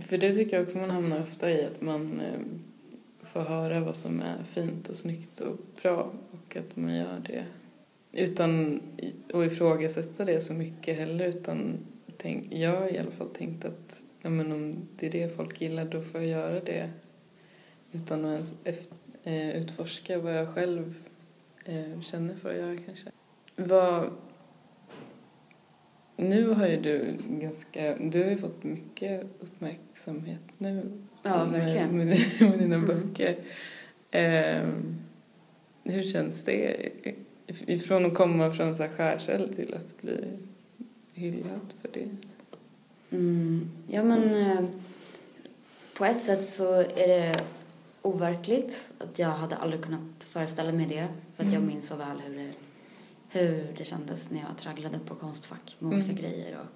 För 0.01 0.19
det 0.19 0.33
tycker 0.33 0.57
jag 0.57 0.65
också 0.65 0.79
man 0.79 0.91
hamnar 0.91 1.21
ofta 1.23 1.51
i, 1.51 1.65
att 1.65 1.81
man 1.81 2.21
eh, 2.21 2.41
får 3.23 3.41
höra 3.41 3.81
vad 3.81 3.97
som 3.97 4.23
är 4.23 4.43
fint 4.45 4.89
och 4.89 4.97
snyggt 4.97 5.41
och 5.41 5.57
bra 5.83 6.13
och 6.31 6.57
att 6.57 6.77
man 6.77 6.95
gör 6.97 7.21
det 7.27 7.47
utan 8.13 8.81
att 9.35 9.53
ifrågasätta 9.53 10.25
det 10.25 10.41
så 10.41 10.55
mycket 10.55 10.99
heller 10.99 11.27
utan 11.27 11.79
tänk, 12.17 12.53
jag 12.53 12.81
har 12.81 12.95
i 12.95 12.99
alla 12.99 13.11
fall 13.11 13.29
tänkt 13.29 13.65
att 13.65 14.03
ja, 14.23 14.31
men 14.31 14.53
om 14.53 14.89
det 14.97 15.07
är 15.07 15.11
det 15.11 15.37
folk 15.37 15.61
gillar 15.61 15.85
då 15.85 16.03
får 16.03 16.21
jag 16.21 16.31
göra 16.31 16.61
det 16.61 16.91
utan 17.93 18.25
att 18.25 18.55
ens 18.65 18.89
eh, 19.25 19.51
utforska 19.57 20.19
vad 20.19 20.37
jag 20.37 20.49
själv 20.49 20.95
eh, 21.65 22.01
känner 22.01 22.35
för 22.35 22.51
att 22.51 22.57
göra 22.57 22.77
kanske. 22.87 23.11
Vad... 23.57 24.11
Nu 26.17 26.49
har 26.49 26.67
ju 26.67 26.81
du 26.81 27.17
ganska, 27.29 27.97
du 27.97 28.23
har 28.23 28.31
ju 28.31 28.37
fått 28.37 28.65
mycket 28.65 29.27
uppmärksamhet 29.41 30.41
nu. 30.59 31.03
Ja, 31.23 31.45
verkligen. 31.45 31.97
Med, 31.97 32.07
med, 32.07 32.19
med 32.41 32.59
dina 32.59 32.77
Mm. 32.77 32.87
böcker. 32.87 33.37
Eh, 34.11 34.69
hur 35.85 36.03
känns 36.03 36.45
det? 36.45 36.89
Ifrån 37.49 38.07
att 38.07 38.15
komma 38.15 38.51
från 38.51 38.77
så 38.77 38.83
här 38.83 38.91
skärseld 38.91 39.57
till 39.57 39.75
att 39.75 40.03
bli 40.03 40.25
hyllad 41.13 41.75
för 41.83 41.89
det. 41.93 42.09
Mm, 43.17 43.71
ja, 43.87 44.03
men 44.03 44.35
eh, 44.35 44.65
på 45.97 46.05
ett 46.05 46.23
sätt 46.23 46.49
så 46.49 46.75
är 46.81 47.09
det 47.09 47.35
overkligt. 48.03 48.91
Att 48.99 49.19
jag 49.19 49.29
hade 49.29 49.57
aldrig 49.57 49.83
kunnat 49.83 50.25
föreställa 50.25 50.73
mig 50.73 50.87
det. 50.87 51.09
För 51.37 51.45
att 51.45 51.53
jag 51.53 51.63
Mm. 51.63 51.75
minns 51.75 51.89
så 51.89 51.97
väl 51.97 52.21
hur 52.27 52.37
det, 52.37 52.53
hur 53.29 53.75
det 53.77 53.85
kändes 53.85 54.31
när 54.31 54.41
jag 54.41 54.57
tragglade 54.59 54.99
på 54.99 55.15
Konstfack 55.15 55.77
med 55.79 55.89
olika 55.93 56.11
Mm. 56.11 56.17
grejer. 56.17 56.57
Och 56.59 56.67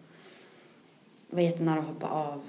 var 1.34 1.40
jättenära 1.40 1.80
att 1.80 1.86
hoppa 1.86 2.06
av. 2.08 2.40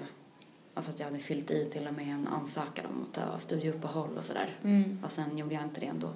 Alltså 0.74 0.90
att 0.90 0.98
jag 0.98 1.06
hade 1.06 1.18
fyllt 1.18 1.50
i 1.50 1.64
till 1.70 1.86
och 1.88 1.94
med 1.94 2.08
en 2.08 2.26
ansökan 2.28 2.86
om 2.86 3.02
att 3.02 3.14
ta 3.14 3.38
studieuppehåll 3.38 4.16
och 4.18 4.24
sådär. 4.24 4.56
Mm. 4.62 4.98
Och 5.04 5.10
sen 5.10 5.38
gjorde 5.38 5.54
jag 5.54 5.64
inte 5.64 5.80
det 5.80 5.86
ändå. 5.86 6.08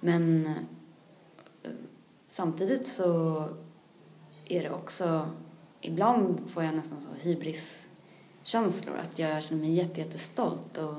Men 0.00 0.46
eh, 0.46 0.52
samtidigt 2.26 2.86
så 2.86 3.44
är 4.48 4.62
det 4.62 4.70
också... 4.70 5.30
Ibland 5.80 6.50
får 6.50 6.64
jag 6.64 6.74
nästan 6.76 7.00
så 7.00 7.08
hybris-känslor. 7.28 8.96
Att 8.96 9.18
jag 9.18 9.42
känner 9.42 9.60
mig 9.62 9.72
jätte, 9.72 10.00
jättestolt 10.00 10.78
och 10.78 10.94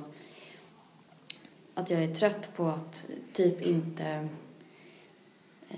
att 1.74 1.90
jag 1.90 2.04
är 2.04 2.16
trött 2.16 2.50
på 2.56 2.68
att 2.68 3.08
typ 3.34 3.62
inte 3.62 4.30
eh, 5.70 5.78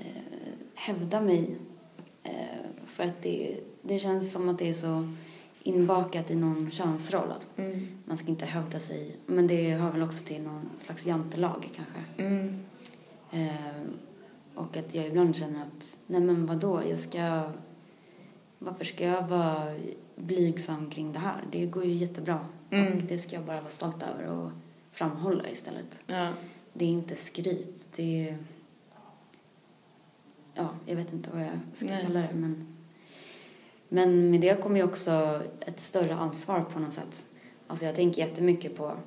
hävda 0.76 1.22
mig. 1.22 1.56
Eh, 2.24 2.86
för 2.86 3.04
att 3.04 3.22
det, 3.22 3.60
det 3.82 4.00
känns 4.00 4.32
som 4.32 4.50
att 4.50 4.60
det 4.60 4.70
är 4.70 4.74
så 4.74 5.14
inbakat 5.64 6.32
i 6.32 6.36
någon 6.36 6.72
könsroll. 6.72 7.32
Att 7.32 7.48
Mm. 7.58 7.88
man 8.06 8.18
ska 8.18 8.28
inte 8.28 8.46
hävda 8.46 8.80
sig. 8.80 9.16
Men 9.26 9.48
det 9.48 9.74
hör 9.74 9.92
väl 9.92 10.02
också 10.04 10.24
till 10.24 10.42
någon 10.42 10.70
slags 10.76 11.06
jantelag 11.06 11.70
kanske. 11.76 12.24
Mm. 12.24 12.60
Eh, 13.32 13.82
och 14.62 14.78
att 14.78 14.94
jag 14.94 15.08
ibland 15.08 15.36
känner 15.36 15.62
att, 15.62 16.00
nej 16.08 16.22
men 16.22 16.46
vadå, 16.46 16.84
jag 16.90 17.00
ska... 17.00 17.44
Varför 18.60 18.86
ska 18.86 19.06
jag 19.06 19.28
vara 19.28 19.76
blygsam 20.16 20.90
kring 20.90 21.14
det 21.14 21.20
här? 21.20 21.44
Det 21.52 21.66
går 21.66 21.86
ju 21.86 21.94
jättebra. 21.94 22.46
Mm. 22.70 22.98
Och 22.98 23.04
det 23.04 23.18
ska 23.18 23.36
jag 23.36 23.46
bara 23.46 23.62
vara 23.62 23.72
stolt 23.72 24.04
över 24.04 24.28
och 24.28 24.52
framhålla 24.92 25.50
istället. 25.50 26.04
Ja. 26.08 26.34
Det 26.74 26.86
är 26.86 26.90
inte 26.90 27.16
skryt, 27.16 27.88
det 27.96 28.30
är... 28.30 28.38
Ja, 30.54 30.70
jag 30.86 30.96
vet 30.96 31.14
inte 31.14 31.30
vad 31.34 31.42
jag 31.42 31.60
ska 31.74 31.86
Nej. 31.86 32.02
kalla 32.02 32.20
det, 32.20 32.34
men... 32.34 32.78
Men 33.90 34.32
med 34.32 34.42
det 34.42 34.62
kommer 34.62 34.78
ju 34.78 34.84
också 34.84 35.42
ett 35.60 35.80
större 35.80 36.16
ansvar 36.16 36.62
på 36.74 36.80
något 36.80 36.94
sätt. 36.94 37.26
Alltså 37.68 37.86
jag 37.86 37.96
tänker 37.96 38.22
jättemycket 38.22 38.76
på 38.76 38.98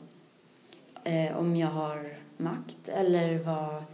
eh, 1.04 1.36
om 1.36 1.56
jag 1.56 1.68
har 1.68 2.16
makt 2.36 2.88
eller 2.88 3.38
vad 3.38 3.84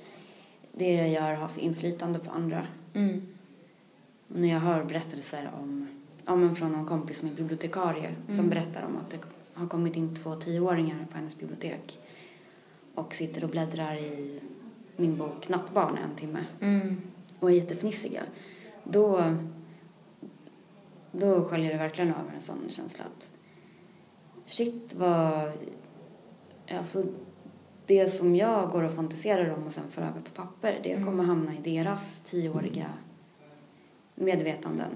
det 0.73 0.95
jag 0.95 1.09
gör 1.09 1.35
har 1.35 1.49
för 1.49 1.61
inflytande 1.61 2.19
på 2.19 2.31
andra. 2.31 2.67
Mm. 2.95 3.23
När 4.29 4.49
jag 4.49 4.61
hör 4.61 4.85
berättelser 4.85 5.50
om, 5.61 5.89
ja 6.27 6.37
men 6.37 6.55
från 6.57 6.73
någon 6.73 6.87
kompis 6.87 7.19
som 7.19 7.29
är 7.29 7.33
bibliotekarie 7.33 8.15
som 8.27 8.35
Mm. 8.35 8.50
berättar 8.50 8.83
om 8.83 8.97
att 8.97 9.11
det 9.11 9.19
har 9.55 9.67
kommit 9.67 9.97
in 9.97 10.17
två 10.17 10.35
tioåringar 10.35 11.07
på 11.11 11.17
hennes 11.17 11.39
bibliotek 11.39 11.99
och 12.95 13.15
sitter 13.15 13.45
och 13.45 13.50
bläddrar 13.50 13.97
i 13.97 14.41
min 14.97 15.17
bok 15.17 15.49
Nattbarn 15.49 15.99
en 15.99 16.17
timme 16.17 16.45
Mm. 16.61 17.00
och 17.39 17.50
är 17.50 17.55
jättefnissiga. 17.55 18.23
Då, 18.85 19.35
då 21.12 21.45
sköljer 21.45 21.73
det 21.73 21.79
verkligen 21.79 22.11
över 22.11 22.33
en 22.35 22.41
sån 22.41 22.59
känsla 22.69 23.05
att 23.05 23.33
shit 24.47 24.95
vad... 24.97 25.53
Alltså 26.79 27.05
det 27.91 28.09
som 28.09 28.37
jag 28.37 28.71
går 28.71 28.83
och 28.83 28.93
fantiserar 28.93 29.51
om 29.55 29.67
och 29.67 29.73
sen 29.73 29.91
för 29.91 30.03
över 30.03 30.21
på 30.21 30.31
papper 30.43 30.81
det 30.83 30.93
Mm. 30.93 31.05
kommer 31.05 31.25
hamna 31.25 31.55
i 31.55 31.59
deras 31.75 32.21
tioåriga 32.25 32.87
medvetanden. 34.15 34.91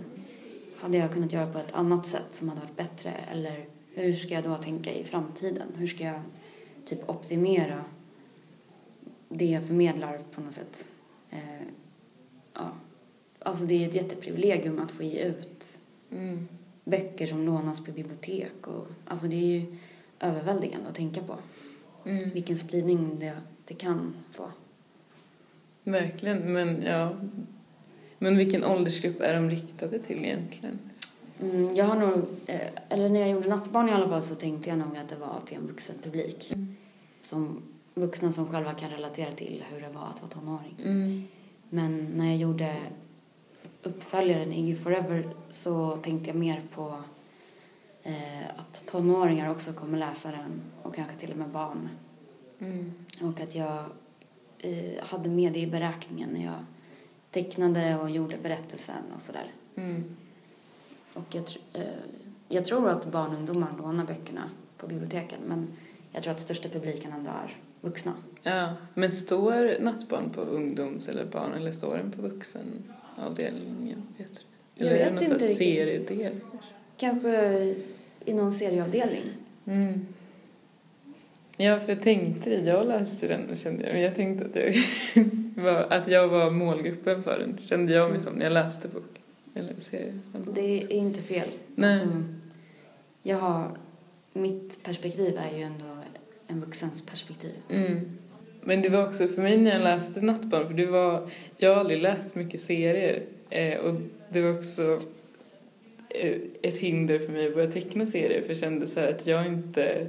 Hade 0.81 0.99
jag 0.99 1.13
kunnat 1.13 1.33
göra 1.33 1.53
på 1.53 1.59
ett 1.59 1.73
annat 1.73 2.07
sätt 2.07 2.27
som 2.35 2.49
hade 2.49 2.61
varit 2.61 2.77
bättre? 2.77 3.11
Eller 3.33 3.67
hur 3.95 4.13
ska 4.13 4.35
jag 4.35 4.45
då 4.45 4.57
tänka 4.57 4.93
i 4.93 5.05
framtiden? 5.05 5.69
Hur 5.77 5.87
ska 5.87 6.05
jag 6.05 6.21
typ 6.85 7.09
optimera 7.11 7.85
det 9.29 9.45
jag 9.47 9.67
förmedlar 9.67 10.19
på 10.35 10.41
något 10.41 10.55
sätt? 10.55 10.87
Eh, 11.31 11.39
ja. 12.55 12.71
Alltså 13.39 13.65
det 13.65 13.85
är 13.85 13.89
ett 13.89 13.95
jätteprivilegium 13.95 14.79
att 14.79 14.91
få 14.93 15.03
ge 15.03 15.21
ut 15.23 15.79
Mm. 16.11 16.49
böcker 16.85 17.27
som 17.27 17.47
lånas 17.47 17.85
på 17.85 17.93
bibliotek. 17.93 18.67
Och, 18.67 18.87
alltså 19.07 19.27
det 19.29 19.37
är 19.37 19.59
ju 19.61 19.77
överväldigande 20.21 20.89
att 20.89 20.95
tänka 20.95 21.23
på. 21.23 21.37
Mm. 22.04 22.18
Vilken 22.34 22.58
spridning 22.58 23.18
det, 23.18 23.37
det 23.64 23.75
kan 23.75 24.14
få. 24.32 24.50
Verkligen, 25.84 26.52
men 26.52 26.82
ja. 26.82 27.12
Men 28.18 28.37
vilken 28.37 28.64
åldersgrupp 28.64 29.20
är 29.20 29.34
de 29.34 29.50
riktade 29.50 29.99
till 29.99 30.25
egentligen? 30.25 30.78
Mm, 31.40 31.75
jag 31.75 31.84
har 31.84 31.96
nog, 31.96 32.18
eh, 32.46 32.61
eller 32.88 33.08
när 33.08 33.20
jag 33.20 33.30
gjorde 33.30 33.49
Nattbarn 33.49 33.88
i 33.88 33.92
alla 33.92 34.08
fall 34.08 34.23
så 34.23 34.34
tänkte 34.34 34.70
jag 34.70 34.78
nog 34.78 34.96
att 34.96 35.08
det 35.08 35.16
var 35.16 35.40
till 35.46 35.56
en 35.56 35.66
vuxen 35.66 35.96
publik. 36.02 36.52
Mm. 36.52 36.76
Som 37.23 37.62
vuxna 37.94 38.32
som 38.32 38.46
själva 38.46 38.73
kan 38.75 38.90
relatera 38.90 39.32
till 39.32 39.64
hur 39.70 39.80
det 39.80 39.88
var 39.88 40.08
att 40.08 40.23
vara 40.23 40.30
tonåring. 40.30 40.75
Mm. 40.84 41.23
Men 41.70 42.04
när 42.16 42.26
jag 42.26 42.37
gjorde 42.37 42.76
uppföljaren 43.82 44.52
Iggy 44.52 44.76
Forever 44.76 45.34
så 45.50 45.96
tänkte 45.96 46.30
jag 46.30 46.37
mer 46.37 46.62
på 46.75 46.99
att 48.56 48.87
tonåringar 48.87 49.50
också 49.50 49.73
kommer 49.73 49.99
läsa 49.99 50.30
den 50.30 50.62
och 50.82 50.94
kanske 50.94 51.16
till 51.16 51.30
och 51.30 51.37
med 51.37 51.49
barn. 51.49 51.88
Mm. 52.58 52.92
Och 53.23 53.40
att 53.40 53.54
jag 53.54 53.84
eh, 54.58 55.02
hade 55.04 55.30
med 55.30 55.52
det 55.52 55.58
i 55.61 55.66
beräkningen 55.66 56.30
när 56.30 56.44
jag 56.44 56.64
tecknade 57.30 57.96
och 57.96 58.11
gjorde 58.11 58.37
berättelsen 58.42 59.02
och 59.14 59.20
sådär. 59.20 59.52
Mm. 59.76 60.16
Och 61.14 61.25
jag, 61.34 61.44
tr- 61.44 61.58
eh, 61.73 61.82
jag 62.49 62.64
tror 62.64 62.88
att 62.88 63.06
barn 63.06 63.30
och 63.30 63.37
ungdomar 63.37 63.68
lånar 63.78 64.04
böckerna 64.04 64.50
på 64.76 64.87
biblioteken 64.87 65.38
men 65.46 65.68
jag 66.12 66.23
tror 66.23 66.32
att 66.32 66.40
största 66.40 66.68
publiken 66.68 67.12
ändå 67.12 67.30
är 67.30 67.56
vuxna. 67.80 68.12
Ja, 68.42 68.73
men 68.94 69.11
står 69.11 69.80
Nattbarn 69.80 70.30
på 70.30 70.40
ungdoms 70.40 71.08
eller 71.08 71.25
barn 71.25 71.52
eller 71.52 71.73
står 71.73 71.96
den 71.96 72.11
på 72.11 72.23
vuxenavdelningen? 72.23 74.02
Vet 74.18 74.34
du? 74.34 74.40
Jag 74.75 74.87
Eller 74.92 75.00
är 75.00 75.11
vet 75.11 75.18
det 75.20 75.25
någon 75.25 75.32
inte 75.32 75.54
seriedel? 75.54 76.40
Kanske 76.96 77.75
i 78.25 78.33
någon 78.33 78.52
serieavdelning. 78.52 79.23
Mm. 79.66 80.07
Ja, 81.57 81.81
för 81.81 81.93
jag 81.93 82.02
tänkte 82.02 82.50
det. 82.50 82.57
Jag 82.57 82.87
läste 82.87 83.28
den 83.28 83.50
och 83.50 83.59
kände, 83.59 83.93
men 83.93 84.02
jag 84.02 84.14
tänkte 84.14 84.45
att 84.45 84.57
jag, 84.57 84.75
var, 85.64 85.87
att 85.90 86.09
jag 86.09 86.28
var 86.28 86.50
målgruppen 86.50 87.23
för 87.23 87.38
den. 87.38 87.59
Kände 87.62 87.93
jag 87.93 88.11
mig 88.11 88.21
som 88.21 88.35
när 88.35 88.45
jag 88.45 88.52
läste 88.52 88.88
boken. 88.88 89.23
Eller 89.54 89.75
serien. 89.81 90.23
Det 90.54 90.83
är 90.83 90.93
inte 90.93 91.23
fel. 91.23 91.49
Nej. 91.75 91.93
Alltså, 91.93 92.09
jag 93.23 93.37
har, 93.37 93.71
mitt 94.33 94.83
perspektiv 94.83 95.38
är 95.38 95.57
ju 95.59 95.62
ändå 95.62 95.85
en 96.47 96.61
vuxens 96.61 97.07
perspektiv. 97.07 97.54
Mm. 97.71 98.19
Men 98.61 98.83
det 98.83 98.88
var 98.88 99.07
också 99.07 99.28
för 99.28 99.43
mig 99.43 99.59
när 99.59 99.71
jag 99.71 99.83
läste 99.83 100.21
Nattbarn, 100.21 100.66
för 100.66 100.75
det 100.75 100.87
var, 100.87 101.31
jag 101.57 101.71
har 101.71 101.81
aldrig 101.81 102.02
läst 102.02 102.35
mycket 102.35 102.61
serier 102.61 103.23
eh, 103.50 103.78
och 103.78 104.00
det 104.28 104.43
var 104.43 104.59
också 104.59 105.00
Eh, 106.14 106.37
ett 106.62 106.78
hinder 106.78 107.18
för 107.18 107.33
mig 107.33 107.49
att 107.49 107.54
börja 107.54 107.71
teckna 107.71 108.06
serier 108.06 108.40
för 108.40 108.49
jag 108.49 108.59
kände 108.59 108.87
så 108.87 109.00
här 109.00 109.09
att 109.09 109.26
jag 109.26 109.47
inte 109.47 110.06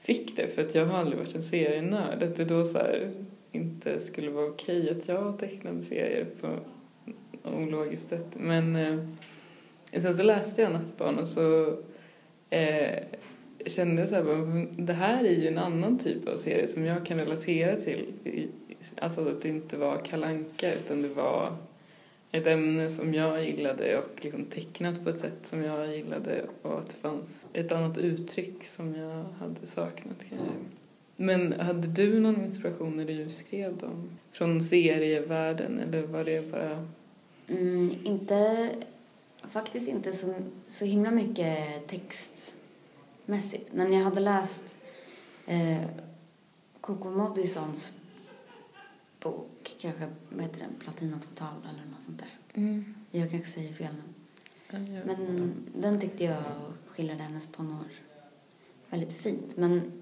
fick 0.00 0.36
det 0.36 0.46
för 0.46 0.62
att 0.62 0.74
jag 0.74 0.86
har 0.86 0.98
aldrig 0.98 1.18
varit 1.18 1.34
en 1.34 1.42
serienörd. 1.42 2.22
Att 2.22 2.36
det 2.36 2.44
då 2.44 2.64
så 2.64 2.78
här 2.78 3.10
inte 3.52 4.00
skulle 4.00 4.30
vara 4.30 4.46
okej 4.46 4.90
att 4.90 5.08
jag 5.08 5.38
tecknade 5.38 5.82
serier 5.82 6.26
på 6.40 6.48
ologiskt 7.50 8.08
sätt. 8.08 8.36
Men 8.36 8.76
eh, 8.76 8.98
sen 10.00 10.16
så 10.16 10.22
läste 10.22 10.62
jag 10.62 10.72
Nattbarn 10.72 11.18
och 11.18 11.28
så 11.28 11.76
eh, 12.50 13.02
kände 13.66 14.02
jag 14.02 14.08
så 14.08 14.14
här, 14.14 14.84
det 14.86 14.92
här 14.92 15.24
är 15.24 15.30
ju 15.30 15.48
en 15.48 15.58
annan 15.58 15.98
typ 15.98 16.28
av 16.28 16.36
serie 16.36 16.66
som 16.66 16.84
jag 16.84 17.06
kan 17.06 17.18
relatera 17.18 17.76
till. 17.76 18.06
Alltså 18.96 19.28
att 19.28 19.42
det 19.42 19.48
inte 19.48 19.76
var 19.76 19.96
kalanka 19.96 20.74
utan 20.74 21.02
det 21.02 21.08
var 21.08 21.52
ett 22.36 22.46
ämne 22.46 22.90
som 22.90 23.14
jag 23.14 23.44
gillade 23.44 23.98
och 23.98 24.24
liksom 24.24 24.44
tecknat 24.44 25.04
på 25.04 25.10
ett 25.10 25.18
sätt 25.18 25.46
som 25.46 25.62
jag 25.62 25.96
gillade 25.96 26.46
och 26.62 26.78
att 26.78 26.88
det 26.88 26.94
fanns 26.94 27.46
ett 27.52 27.72
annat 27.72 27.98
uttryck 27.98 28.64
som 28.64 28.94
jag 28.94 29.24
hade 29.38 29.66
saknat 29.66 30.24
kanske. 30.28 30.46
Men 31.16 31.60
hade 31.60 31.88
du 31.88 32.20
någon 32.20 32.44
inspiration 32.44 32.96
när 32.96 33.04
du 33.04 33.30
skrev 33.30 33.76
dem? 33.76 34.10
Från 34.32 34.62
serievärlden 34.62 35.78
eller 35.78 36.02
var 36.02 36.24
det 36.24 36.52
bara... 36.52 36.88
Mm, 37.48 37.90
inte, 38.04 38.70
faktiskt 39.50 39.88
inte 39.88 40.12
så, 40.12 40.34
så 40.66 40.84
himla 40.84 41.10
mycket 41.10 41.86
textmässigt. 41.86 43.72
Men 43.72 43.92
jag 43.92 44.04
hade 44.04 44.20
läst 44.20 44.78
eh, 45.46 45.82
Coco 46.80 47.10
Modisons 47.10 47.92
bok. 49.30 49.76
Kanske, 49.80 50.08
vad 50.30 50.42
heter 50.42 50.60
den, 50.60 50.74
Platina 50.78 51.20
Total 51.20 51.56
eller 51.70 51.90
något 51.92 52.02
sånt 52.02 52.18
där. 52.18 52.62
Mm. 52.62 52.94
Jag 53.10 53.30
kanske 53.30 53.50
säger 53.50 53.72
fel 53.72 53.94
nu. 53.94 54.02
Men 55.06 55.52
den 55.74 56.00
tyckte 56.00 56.24
jag 56.24 56.42
skildrade 56.86 57.22
hennes 57.22 57.48
tonår 57.52 57.86
väldigt 58.90 59.12
fint. 59.12 59.56
Men 59.56 59.92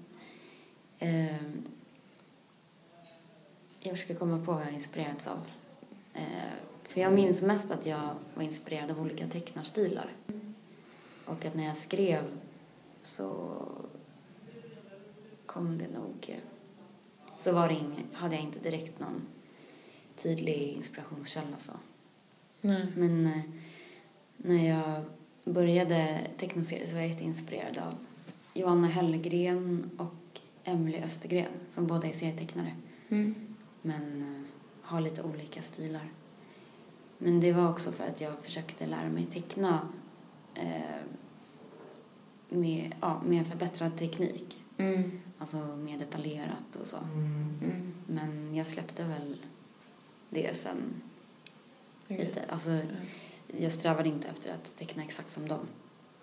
eh, 0.99 1.43
jag 3.79 3.91
försöker 3.91 4.15
komma 4.15 4.45
på 4.45 4.53
vad 4.53 4.61
jag 4.61 4.73
inspirerats 4.73 5.27
av. 5.27 5.47
Eh, 6.13 6.23
för 6.83 7.01
jag 7.01 7.13
minns 7.13 7.41
mest 7.41 7.71
att 7.71 7.85
jag 7.85 8.15
var 8.35 8.43
inspirerad 8.43 8.91
av 8.91 9.01
olika 9.01 9.27
tecknarstilar. 9.27 10.13
Och 11.25 11.45
att 11.45 11.55
när 11.55 11.65
jag 11.65 11.77
skrev 11.77 12.23
så 13.01 13.57
kom 15.45 15.77
det 15.77 15.87
nog... 15.87 16.41
Så 17.45 17.51
var 17.51 17.69
ing, 17.69 18.05
hade 18.13 18.35
jag 18.35 18.43
inte 18.43 18.59
direkt 18.59 18.99
någon 18.99 19.21
tydlig 20.15 20.73
inspirationskälla 20.73 21.57
så. 21.57 21.71
Nej. 22.61 22.87
Men 22.95 23.25
eh, 23.25 23.41
när 24.37 24.69
jag 24.69 25.03
började 25.43 26.27
teckna 26.37 26.63
serier 26.63 26.85
så 26.85 26.93
var 26.95 27.01
jag 27.01 27.09
jätteinspirerad 27.09 27.77
av 27.77 27.95
Johanna 28.53 28.87
Hellgren 28.87 29.89
och 29.97 30.39
Emily 30.63 30.97
Östergren 30.97 31.51
som 31.69 31.87
båda 31.87 32.07
är 32.07 32.13
serietecknare 32.13 32.75
Mm. 33.09 33.35
men 33.81 34.21
eh, 34.21 34.41
har 34.81 35.01
lite 35.01 35.23
olika 35.23 35.61
stilar. 35.61 36.09
Men 37.17 37.39
det 37.39 37.53
var 37.53 37.69
också 37.69 37.91
för 37.91 38.03
att 38.03 38.21
jag 38.21 38.33
försökte 38.41 38.85
lära 38.85 39.09
mig 39.09 39.25
teckna 39.25 39.87
eh, 40.55 41.01
med, 42.49 42.95
ja, 43.01 43.21
med 43.25 43.39
en 43.39 43.45
förbättrad 43.45 43.97
teknik. 43.97 44.63
Mm. 44.77 45.19
Alltså 45.37 45.57
mer 45.57 45.97
detaljerat 45.99 46.75
och 46.79 46.85
så. 46.87 46.97
Mm. 46.97 47.93
Men 48.07 48.55
jag 48.55 48.67
släppte 48.67 49.03
väl 49.03 49.35
det 50.29 50.57
sen 50.57 51.01
Okej. 52.03 52.17
lite. 52.17 52.43
Alltså, 52.49 52.81
jag 53.57 53.71
strävade 53.71 54.09
inte 54.09 54.27
efter 54.27 54.53
att 54.53 54.75
teckna 54.77 55.03
exakt 55.03 55.31
som 55.31 55.47
dem. 55.47 55.67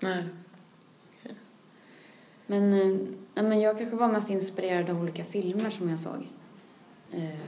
Nej. 0.00 0.24
Men, 2.46 2.72
eh, 2.72 2.86
nej, 3.34 3.44
men 3.44 3.60
jag 3.60 3.78
kanske 3.78 3.96
var 3.96 4.12
mest 4.12 4.30
inspirerad 4.30 4.90
av 4.90 5.00
olika 5.02 5.24
filmer 5.24 5.70
som 5.70 5.88
jag 5.88 5.98
såg. 6.00 6.26
Eh, 7.12 7.38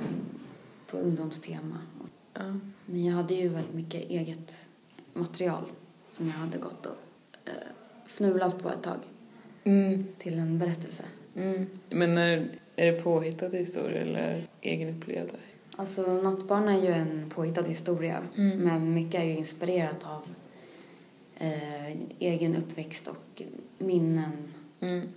på 0.87 0.97
ungdomstema. 0.97 1.79
Ja. 2.35 2.41
Men 2.87 3.05
jag 3.05 3.15
hade 3.15 3.35
ju 3.35 3.49
väldigt 3.49 3.75
mycket 3.75 4.11
eget 4.11 4.69
material 5.13 5.65
som 6.11 6.27
jag 6.27 6.35
hade 6.35 6.59
gått 6.59 6.87
och 6.87 6.97
eh, 7.45 7.53
fnulat 8.07 8.63
på 8.63 8.71
ett 8.71 8.83
tag 8.83 8.99
Mm. 9.67 10.07
till 10.19 10.39
en 10.39 10.59
berättelse. 10.59 11.05
Mm. 11.37 11.67
Men 11.91 12.19
är, 12.19 12.49
är 12.77 12.93
det 12.93 13.03
påhittade 13.03 13.59
historier 13.59 14.03
eller 14.03 14.45
egenupplevda? 14.61 15.37
Alltså 15.77 16.03
Nattbarn 16.23 16.69
är 16.69 16.83
ju 16.83 16.93
en 16.93 17.31
påhittad 17.31 17.63
historia 17.63 18.23
Mm. 18.37 18.59
men 18.59 18.95
mycket 18.95 19.21
är 19.21 19.25
ju 19.25 19.37
inspirerat 19.37 20.05
av 20.05 20.23
eh, 21.37 21.97
egen 22.19 22.57
uppväxt 22.57 23.09
och 23.09 23.43
minnen. 23.79 24.55
Mm. 24.81 25.09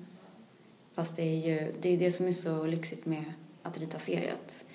Fast 0.93 1.15
det 1.15 1.21
är 1.23 1.47
ju 1.47 1.73
det, 1.81 1.89
är 1.89 1.97
det 1.97 2.11
som 2.11 2.27
är 2.27 2.31
så 2.31 2.65
lyxigt 2.65 3.05
med 3.05 3.23
att 3.63 3.77
rita 3.77 3.99
serier 3.99 4.33
att 4.33 4.65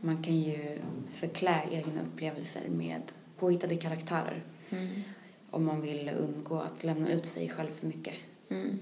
man 0.00 0.22
kan 0.22 0.36
ju 0.36 0.78
förklä 1.12 1.62
egna 1.70 2.02
upplevelser 2.02 2.68
med 2.68 3.02
påhittade 3.38 3.76
karaktärer 3.76 4.42
Mm. 4.70 4.88
om 5.50 5.64
man 5.64 5.80
vill 5.80 6.10
undgå 6.18 6.58
att 6.60 6.84
lämna 6.84 7.12
ut 7.12 7.26
sig 7.26 7.48
själv 7.48 7.72
för 7.72 7.86
mycket. 7.86 8.14
Mm. 8.48 8.78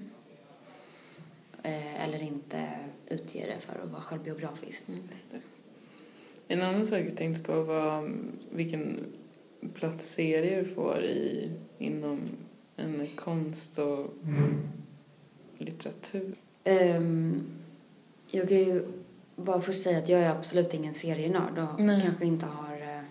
Eh, 1.67 2.05
eller 2.05 2.23
inte 2.23 2.69
utge 3.07 3.47
det 3.47 3.61
för 3.61 3.81
att 3.85 3.91
vara 3.91 4.03
självbiografiskt. 4.03 4.89
Mm. 4.89 5.03
En 6.49 6.63
annan 6.63 6.87
sak 6.87 7.01
jag 7.01 7.17
tänkte 7.17 7.45
på 7.45 7.63
var 7.63 8.11
vilken 8.51 9.05
plats 9.75 10.11
serier 10.11 10.65
får 10.65 11.05
i, 11.05 11.51
inom 11.79 12.21
en 12.77 13.07
konst 13.15 13.79
och 13.79 14.15
litteratur. 15.59 16.35
Ehm, 16.65 17.43
jag 18.27 18.49
kan 18.49 18.59
ju 18.59 18.83
bara 19.37 19.61
först 19.61 19.83
säga 19.83 19.99
att 19.99 20.09
jag 20.09 20.21
är 20.21 20.31
absolut 20.31 20.75
ingen 20.75 20.95
serienörd 20.95 21.59
och 21.59 21.81
Nej. 21.81 22.03
kanske 22.03 22.27
inte 22.27 22.47
har 22.47 22.77
eh, 22.77 23.03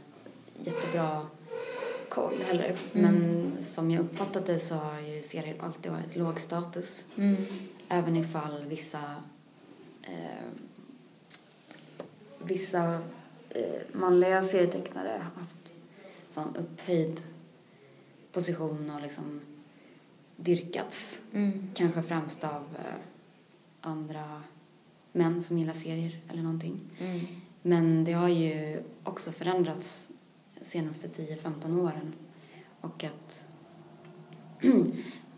jättebra 0.64 1.28
koll 2.10 2.42
heller. 2.46 2.76
Mm. 2.94 3.14
Men 3.14 3.52
som 3.64 3.92
jag 3.92 4.02
uppfattat 4.02 4.46
det 4.46 4.60
så 4.60 4.76
har 4.76 5.00
ju 5.00 5.22
serier 5.22 5.56
alltid 5.60 5.92
varit 5.92 6.16
låg 6.16 6.40
status. 6.40 7.06
Mm. 7.16 7.36
Även 7.90 8.16
ifall 8.16 8.66
vissa 8.66 9.16
eh, 10.02 10.46
vissa 12.40 13.02
eh, 13.50 13.82
manliga 13.94 14.44
serietecknare 14.44 15.10
har 15.10 15.42
haft 15.42 15.58
sån 16.30 16.56
upphöjd 16.56 17.22
position 18.32 18.90
och 18.90 19.02
liksom 19.02 19.42
dyrkats. 20.36 21.22
Mm. 21.34 21.70
Kanske 21.74 22.04
främst 22.04 22.44
av 22.44 22.64
eh, 22.80 22.96
andra 23.82 24.42
män 25.12 25.42
som 25.42 25.58
gillar 25.58 25.74
serier 25.74 26.22
eller 26.30 26.44
någonting. 26.44 26.80
Mm. 27.00 27.20
Men 27.62 28.04
det 28.04 28.14
har 28.14 28.28
ju 28.28 28.84
också 29.04 29.32
förändrats 29.32 30.12
de 30.60 30.66
senaste 30.66 31.08
10-15 31.08 31.80
åren. 31.80 32.14
Och 32.82 33.04
att 33.04 33.48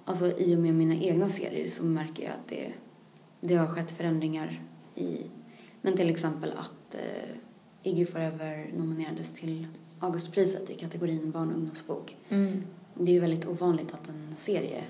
alltså 0.08 0.39
i 0.39 0.56
och 0.56 0.60
med 0.60 0.74
mina 0.74 0.96
egna 0.96 1.30
serier 1.30 1.67
så 1.67 1.86
märker 1.86 2.24
jag 2.24 2.34
att 2.34 2.48
det, 2.48 2.74
det 3.41 3.56
har 3.56 3.67
skett 3.67 3.91
förändringar 3.91 4.62
i 4.96 5.22
men 5.82 5.96
till 5.96 6.10
exempel 6.10 6.52
att 6.52 6.96
eh, 6.96 7.36
Iggy 7.84 8.06
Forever 8.06 8.72
nominerades 8.78 9.34
till 9.34 9.67
Augustpriset 10.00 10.70
i 10.70 10.76
kategorin 10.76 11.32
barn 11.32 11.50
och 11.50 11.56
ungdomsbok. 11.56 12.17
Mm. 12.30 12.63
Det 12.93 13.12
är 13.12 13.13
ju 13.13 13.20
väldigt 13.20 13.48
ovanligt 13.48 13.93
att 13.93 14.10
en 14.10 14.36
serie 14.36 14.84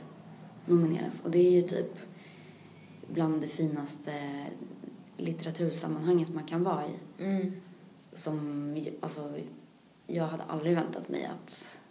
nomineras 0.65 1.21
och 1.23 1.31
det 1.31 1.39
är 1.39 1.51
ju 1.51 1.61
typ 1.61 1.99
bland 3.13 3.41
det 3.41 3.47
finaste 3.47 4.45
litteratursammanhanget 5.17 6.33
man 6.33 6.43
kan 6.43 6.63
vara 6.63 6.83
i. 6.87 7.23
Mm. 7.23 7.51
Som, 8.13 8.75
alltså, 8.99 9.33
jag 10.07 10.27
hade 10.27 10.43
aldrig 10.43 10.75
väntat 10.75 11.09
mig 11.09 11.25
att 11.25 11.81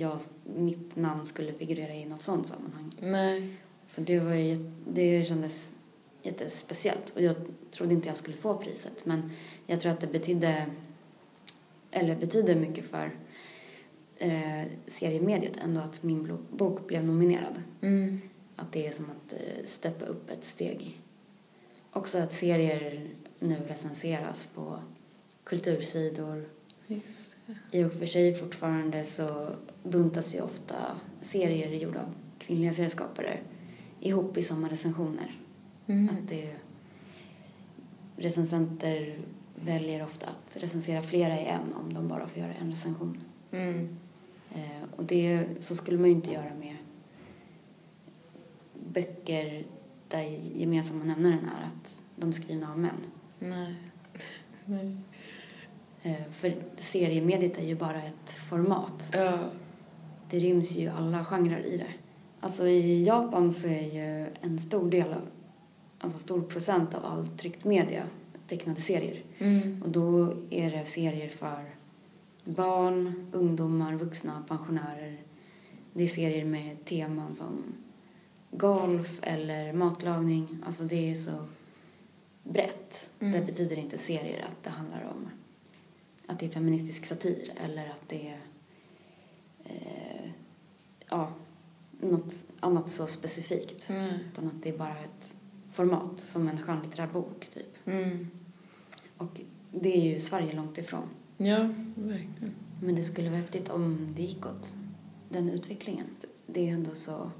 jag, 0.00 0.20
mitt 0.56 0.96
namn 0.96 1.26
skulle 1.26 1.52
figurera 1.52 1.94
i 1.94 2.04
något 2.04 2.22
sånt 2.22 2.46
sammanhang. 2.46 2.92
Nej. 3.00 3.56
Så 3.86 4.00
det, 4.00 4.20
var 4.20 4.34
ju, 4.34 4.72
det 4.88 5.24
kändes 5.28 5.72
jättespeciellt 6.22 7.10
och 7.10 7.22
jag 7.22 7.36
trodde 7.70 7.94
inte 7.94 8.08
jag 8.08 8.16
skulle 8.16 8.36
få 8.36 8.56
priset 8.56 9.06
men 9.06 9.30
jag 9.66 9.80
tror 9.80 9.92
att 9.92 10.00
det 10.00 10.06
betydde, 10.06 10.66
eller 11.90 12.16
betyder 12.16 12.54
mycket 12.54 12.84
för 12.84 13.16
eh, 14.16 14.62
seriemediet 14.86 15.56
ändå 15.56 15.80
att 15.80 16.02
min 16.02 16.38
bok 16.50 16.86
blev 16.86 17.04
nominerad. 17.04 17.62
Mm. 17.80 18.20
Att 18.56 18.72
det 18.72 18.86
är 18.86 18.92
som 18.92 19.04
att 19.04 19.32
eh, 19.32 19.64
steppa 19.64 20.04
upp 20.04 20.30
ett 20.30 20.44
steg. 20.44 21.00
Också 21.92 22.18
att 22.18 22.32
serier 22.32 23.10
nu 23.38 23.56
recenseras 23.68 24.48
på 24.54 24.78
kultursidor. 25.44 26.48
I 27.70 27.84
och 27.84 27.92
för 27.92 28.06
sig 28.06 28.34
fortfarande 28.34 29.04
så 29.04 29.48
buntas 29.82 30.34
ju 30.34 30.40
ofta 30.40 30.76
serier 31.20 31.70
gjorda 31.70 32.00
av 32.00 32.14
kvinnliga 32.38 32.72
serieskapare 32.72 33.38
ihop 34.00 34.36
i 34.36 34.42
samma 34.42 34.68
recensioner. 34.68 35.36
Mm. 35.86 36.08
Att 36.08 36.28
det 36.28 36.54
recensenter 38.16 39.18
väljer 39.54 40.04
ofta 40.04 40.26
att 40.26 40.56
recensera 40.62 41.02
flera 41.02 41.40
i 41.40 41.44
en 41.44 41.74
om 41.74 41.94
de 41.94 42.08
bara 42.08 42.26
får 42.26 42.42
göra 42.42 42.54
en 42.54 42.70
recension. 42.70 43.20
Mm. 43.50 43.96
Eh, 44.54 44.82
och 44.96 45.04
det, 45.04 45.46
så 45.60 45.74
skulle 45.74 45.98
man 45.98 46.08
ju 46.08 46.14
inte 46.14 46.32
göra 46.32 46.54
med 46.60 46.76
böcker 48.74 49.64
där 50.08 50.22
gemensamma 50.56 51.04
nämnaren 51.04 51.50
är 51.58 51.66
att 51.66 52.02
de 52.16 52.28
är 52.28 52.32
skrivna 52.32 52.70
av 52.70 52.78
män. 52.78 53.00
Nej. 53.38 53.74
Nej. 54.64 54.96
Eh, 56.06 56.30
för 56.30 56.56
seriemediet 56.76 57.58
är 57.58 57.64
ju 57.64 57.74
bara 57.74 58.02
ett 58.02 58.30
format. 58.30 59.10
Ja. 59.12 59.38
Det 60.30 60.38
ryms 60.38 60.76
ju 60.76 60.88
alla 60.88 61.24
genrer 61.24 61.66
i 61.66 61.76
det. 61.76 61.92
Alltså 62.40 62.68
i 62.68 63.02
Japan 63.02 63.52
så 63.52 63.68
är 63.68 63.94
ju 63.94 64.26
en 64.40 64.58
stor 64.58 64.90
del 64.90 65.12
av, 65.12 65.28
alltså 65.98 66.18
stor 66.18 66.42
procent 66.42 66.94
av 66.94 67.04
all 67.04 67.26
tryckt 67.26 67.64
media 67.64 68.02
tecknade 68.46 68.80
serier. 68.80 69.22
Mm. 69.38 69.82
Och 69.82 69.88
då 69.90 70.34
är 70.50 70.70
det 70.70 70.84
serier 70.84 71.28
för 71.28 71.64
barn, 72.44 73.30
ungdomar, 73.32 73.94
vuxna, 73.94 74.44
pensionärer. 74.48 75.20
Det 75.92 76.02
är 76.02 76.08
serier 76.08 76.44
med 76.44 76.84
teman 76.84 77.34
som 77.34 77.62
golf 78.50 79.18
eller 79.22 79.72
matlagning. 79.72 80.58
Alltså 80.66 80.84
det 80.84 81.10
är 81.10 81.14
så 81.14 81.46
brett. 82.42 83.10
Mm. 83.20 83.32
Det 83.32 83.46
betyder 83.46 83.78
inte 83.78 83.98
serier 83.98 84.46
att 84.48 84.64
det 84.64 84.70
handlar 84.70 85.04
om 85.04 85.30
att 86.26 86.38
det 86.38 86.46
är 86.46 86.50
feministisk 86.50 87.06
satir 87.06 87.52
eller 87.56 87.86
att 87.88 88.08
det 88.08 88.28
är 88.28 88.40
eh, 89.64 90.30
ja, 91.08 91.32
något 92.00 92.44
annat 92.60 92.88
så 92.88 93.06
specifikt. 93.06 93.90
Mm. 93.90 94.14
Utan 94.32 94.46
att 94.46 94.62
det 94.62 94.68
är 94.68 94.78
bara 94.78 94.98
ett 94.98 95.36
format 95.70 96.20
som 96.20 96.48
en 96.48 96.58
skönlitterär 96.58 97.06
bok 97.06 97.48
typ. 97.48 97.86
Mm. 97.86 98.30
Och 99.16 99.40
det 99.70 99.96
är 99.96 100.12
ju 100.12 100.20
Sverige 100.20 100.52
långt 100.52 100.78
ifrån. 100.78 101.08
Ja, 101.36 101.74
verkligen. 101.94 102.54
Men 102.82 102.94
det 102.94 103.02
skulle 103.02 103.28
vara 103.28 103.40
häftigt 103.40 103.68
om 103.68 104.08
det 104.16 104.22
gick 104.22 104.46
åt 104.46 104.74
den 105.28 105.50
utvecklingen. 105.50 106.06
Det 106.46 106.60
är 106.60 106.64
ju 106.64 106.70
ändå 106.70 106.94
så 106.94 107.30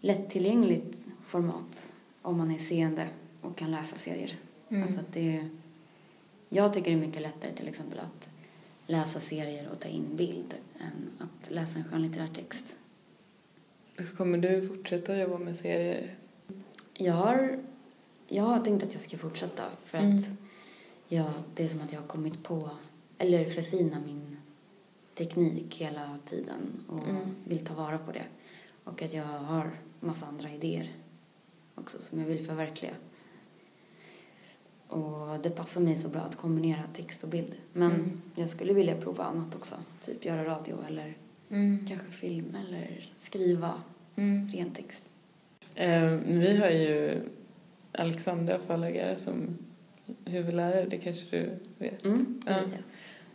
lättillgängligt 0.00 1.06
format 1.26 1.94
om 2.22 2.38
man 2.38 2.50
är 2.50 2.58
seende 2.58 3.08
och 3.40 3.56
kan 3.56 3.70
läsa 3.70 3.96
serier. 3.96 4.38
Mm. 4.68 4.82
Alltså 4.82 5.00
att 5.00 5.12
det, 5.12 5.48
jag 6.52 6.72
tycker 6.74 6.90
det 6.90 6.96
är 6.96 7.06
mycket 7.06 7.22
lättare 7.22 7.52
till 7.52 7.68
exempel 7.68 7.98
att 7.98 8.28
läsa 8.86 9.20
serier 9.20 9.68
och 9.72 9.80
ta 9.80 9.88
in 9.88 10.16
bild 10.16 10.54
än 10.80 11.10
att 11.18 11.50
läsa 11.50 11.78
en 11.78 11.84
skönlitterär 11.84 12.28
text. 12.34 12.76
Kommer 14.16 14.38
du 14.38 14.66
fortsätta 14.68 15.16
jobba 15.16 15.38
med 15.38 15.56
serier? 15.56 16.14
Jag 16.94 17.14
har, 17.14 17.58
jag 18.28 18.44
har 18.44 18.58
tänkt 18.58 18.82
att 18.82 18.92
jag 18.92 19.02
ska 19.02 19.18
fortsätta 19.18 19.64
för 19.84 19.98
Mm. 19.98 20.16
att 20.18 20.24
jag, 21.08 21.32
det 21.54 21.64
är 21.64 21.68
som 21.68 21.80
att 21.80 21.92
jag 21.92 22.00
har 22.00 22.06
kommit 22.08 22.42
på, 22.42 22.70
eller 23.18 23.44
förfina 23.50 24.00
min 24.06 24.36
teknik 25.14 25.76
hela 25.76 26.18
tiden 26.26 26.84
och 26.88 27.08
Mm. 27.08 27.34
vill 27.44 27.66
ta 27.66 27.74
vara 27.74 27.98
på 27.98 28.12
det. 28.12 28.24
Och 28.84 29.02
att 29.02 29.12
jag 29.12 29.24
har 29.24 29.70
massa 30.00 30.26
andra 30.26 30.50
idéer 30.52 30.92
också 31.74 31.98
som 32.00 32.18
jag 32.20 32.26
vill 32.26 32.46
förverkliga. 32.46 32.92
Och 34.90 35.40
det 35.42 35.50
passar 35.50 35.80
mig 35.80 35.96
så 35.96 36.08
bra 36.08 36.20
att 36.20 36.36
kombinera 36.36 36.82
text 36.92 37.22
och 37.22 37.28
bild. 37.28 37.52
Men 37.72 37.90
Mm. 37.92 38.20
jag 38.34 38.48
skulle 38.48 38.72
vilja 38.72 38.96
prova 38.96 39.24
annat 39.24 39.54
också. 39.54 39.76
Typ 40.00 40.24
göra 40.24 40.44
radio 40.44 40.78
eller 40.88 41.14
Mm. 41.50 41.86
kanske 41.88 42.10
film 42.10 42.56
eller 42.66 43.10
skriva 43.18 43.72
Mm. 44.16 44.48
ren 44.48 44.70
text. 44.70 45.04
Eh, 45.74 46.10
vi 46.14 46.56
har 46.56 46.70
ju 46.70 47.20
Alexandra 47.92 48.58
förläggare 48.58 49.18
som 49.18 49.58
huvudlärare, 50.24 50.84
det 50.90 50.96
kanske 50.98 51.36
du 51.40 51.50
vet? 51.78 52.04
Mm, 52.04 52.42
det 52.46 52.52
Ja. 52.52 52.60
vet 52.62 52.70
jag. 52.72 52.80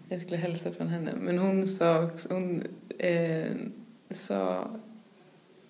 Jag 0.09 0.21
skulle 0.21 0.37
hälsa 0.37 0.71
från 0.71 0.87
henne. 0.87 1.13
Men 1.19 1.37
hon 1.37 1.67
sa, 1.67 2.03
också- 2.05 2.33
hon, 2.33 2.63
eh, 2.97 3.51
sa 4.11 4.69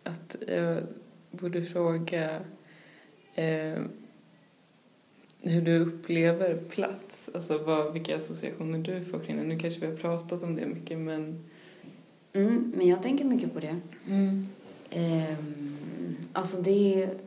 att 0.04 0.36
jag 0.48 0.84
borde 1.32 1.62
fråga 1.62 2.39
eh, 3.36 3.82
hur 5.45 5.62
du 5.62 5.79
upplever 5.79 6.58
plats. 6.69 7.29
Alltså 7.34 7.58
vad, 7.58 7.93
vilka 7.93 8.17
associationer 8.17 8.79
du 8.79 9.05
får 9.05 9.19
kring 9.19 9.38
det. 9.38 9.43
Nu 9.43 9.60
kanske 9.60 9.79
vi 9.79 9.86
har 9.86 9.95
pratat 9.97 10.43
om 10.43 10.55
det 10.55 10.65
mycket 10.65 10.97
men... 10.97 11.45
Mm, 12.34 12.73
men 12.75 12.88
jag 12.88 13.03
tänker 13.03 13.25
mycket 13.25 13.53
på 13.53 13.60
det. 13.60 13.79
Mm. 14.08 14.47
Ehm, 14.89 15.77
alltså 16.34 16.62
det 16.62 17.03
är... 17.03 17.17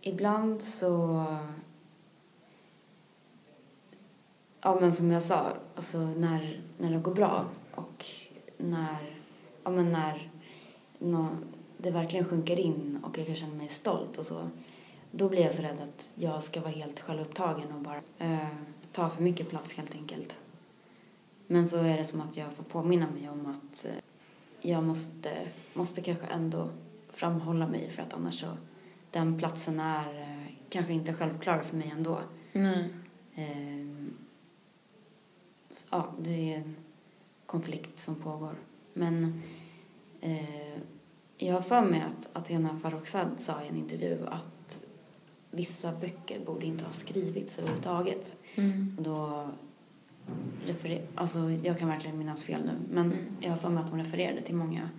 Ibland 0.00 0.62
så... 0.62 1.26
Ja 4.60 4.78
men 4.80 4.92
som 4.92 5.10
jag 5.10 5.22
sa, 5.22 5.52
alltså 5.74 5.98
när, 5.98 6.60
när 6.78 6.92
det 6.92 6.98
går 6.98 7.14
bra 7.14 7.44
och 7.74 8.04
när, 8.56 9.16
ja 9.64 9.70
men 9.70 9.92
när 9.92 10.30
nå, 10.98 11.28
det 11.76 11.90
verkligen 11.90 12.24
sjunker 12.24 12.60
in 12.60 12.98
och 13.02 13.18
jag 13.18 13.26
kan 13.26 13.34
känna 13.34 13.54
mig 13.54 13.68
stolt 13.68 14.18
och 14.18 14.24
så. 14.24 14.48
Då 15.10 15.28
blir 15.28 15.40
jag 15.40 15.54
så 15.54 15.62
rädd 15.62 15.80
att 15.80 16.12
jag 16.14 16.42
ska 16.42 16.60
vara 16.60 16.70
helt 16.70 17.00
självupptagen 17.00 17.72
och 17.72 17.80
bara 17.80 18.02
eh, 18.18 18.48
ta 18.92 19.10
för 19.10 19.22
mycket 19.22 19.48
plats 19.48 19.74
helt 19.74 19.94
enkelt. 19.94 20.36
Men 21.46 21.68
så 21.68 21.78
är 21.78 21.96
det 21.96 22.04
som 22.04 22.20
att 22.20 22.36
jag 22.36 22.52
får 22.52 22.64
påminna 22.64 23.10
mig 23.10 23.28
om 23.28 23.46
att 23.46 23.86
eh, 23.86 23.92
jag 24.60 24.84
måste, 24.84 25.32
måste 25.74 26.00
kanske 26.00 26.26
ändå 26.26 26.68
framhålla 27.08 27.66
mig 27.66 27.90
för 27.90 28.02
att 28.02 28.14
annars 28.14 28.40
så 28.40 28.56
den 29.10 29.38
platsen 29.38 29.80
är 29.80 30.20
eh, 30.20 30.52
kanske 30.68 30.92
inte 30.92 31.14
självklar 31.14 31.62
för 31.62 31.76
mig 31.76 31.90
ändå. 31.90 32.20
Nej. 32.52 32.88
Så, 35.70 35.86
ja, 35.90 36.14
det 36.18 36.54
är 36.54 36.56
en 36.56 36.76
konflikt 37.46 37.98
som 37.98 38.14
pågår. 38.14 38.54
Men 38.94 39.42
eh, 40.20 40.78
jag 41.36 41.54
har 41.54 41.62
för 41.62 41.82
mig 41.82 42.00
att 42.00 42.28
Athena 42.32 42.78
Farrokhzad 42.78 43.30
sa 43.38 43.62
i 43.62 43.68
en 43.68 43.76
intervju 43.76 44.26
att 44.26 44.46
vissa 45.50 45.92
böcker 45.92 46.40
borde 46.46 46.66
inte 46.66 46.84
ha 46.84 46.92
skrivits 46.92 47.58
överhuvudtaget. 47.58 48.36
Mm. 48.54 48.94
Och 48.98 49.02
då 49.04 49.48
referer, 50.66 51.02
alltså 51.14 51.38
jag 51.50 51.78
kan 51.78 51.88
verkligen 51.88 52.18
minnas 52.18 52.44
fel 52.44 52.60
nu, 52.64 52.72
men 52.94 53.06
Mm. 53.12 53.24
jag 53.40 53.50
har 53.50 53.56
för 53.56 53.68
mig 53.68 53.84
att 53.84 53.90
hon 53.90 53.98
refererade 54.04 54.42
till 54.42 54.54
många 54.54 54.90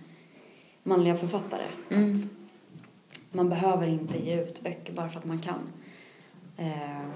manliga 0.82 1.16
författare. 1.16 1.66
Mm. 1.90 2.12
Att 2.12 2.18
man 3.30 3.48
behöver 3.48 3.86
inte 3.86 4.18
ge 4.24 4.42
ut 4.42 4.62
böcker 4.62 4.92
bara 4.92 5.08
för 5.08 5.18
att 5.18 5.24
man 5.24 5.38
kan. 5.38 5.60
Eh, 6.56 7.06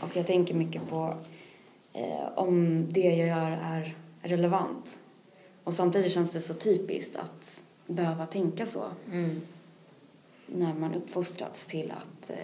och 0.00 0.16
jag 0.16 0.26
tänker 0.26 0.54
mycket 0.54 0.88
på 0.88 1.16
eh, 1.92 2.28
om 2.38 2.86
det 2.92 3.00
jag 3.16 3.28
gör 3.28 3.50
är 3.50 3.96
relevant. 4.22 4.98
Och 5.64 5.74
samtidigt 5.74 6.12
känns 6.12 6.32
det 6.32 6.40
så 6.40 6.54
typiskt 6.54 7.16
att 7.16 7.64
behöva 7.86 8.26
tänka 8.26 8.66
så 8.66 8.84
Mm. 9.12 9.40
när 10.46 10.74
man 10.74 10.94
uppfostrats 10.94 11.66
till 11.66 11.90
att 11.90 12.30
eh, 12.30 12.36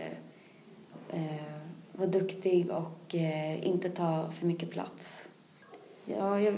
eh, 1.12 1.58
vara 1.92 2.08
duktig 2.08 2.70
och 2.70 3.14
eh, 3.14 3.66
inte 3.66 3.90
ta 3.90 4.30
för 4.30 4.46
mycket 4.46 4.70
plats. 4.70 5.28
Ja, 6.04 6.40
jag, 6.40 6.54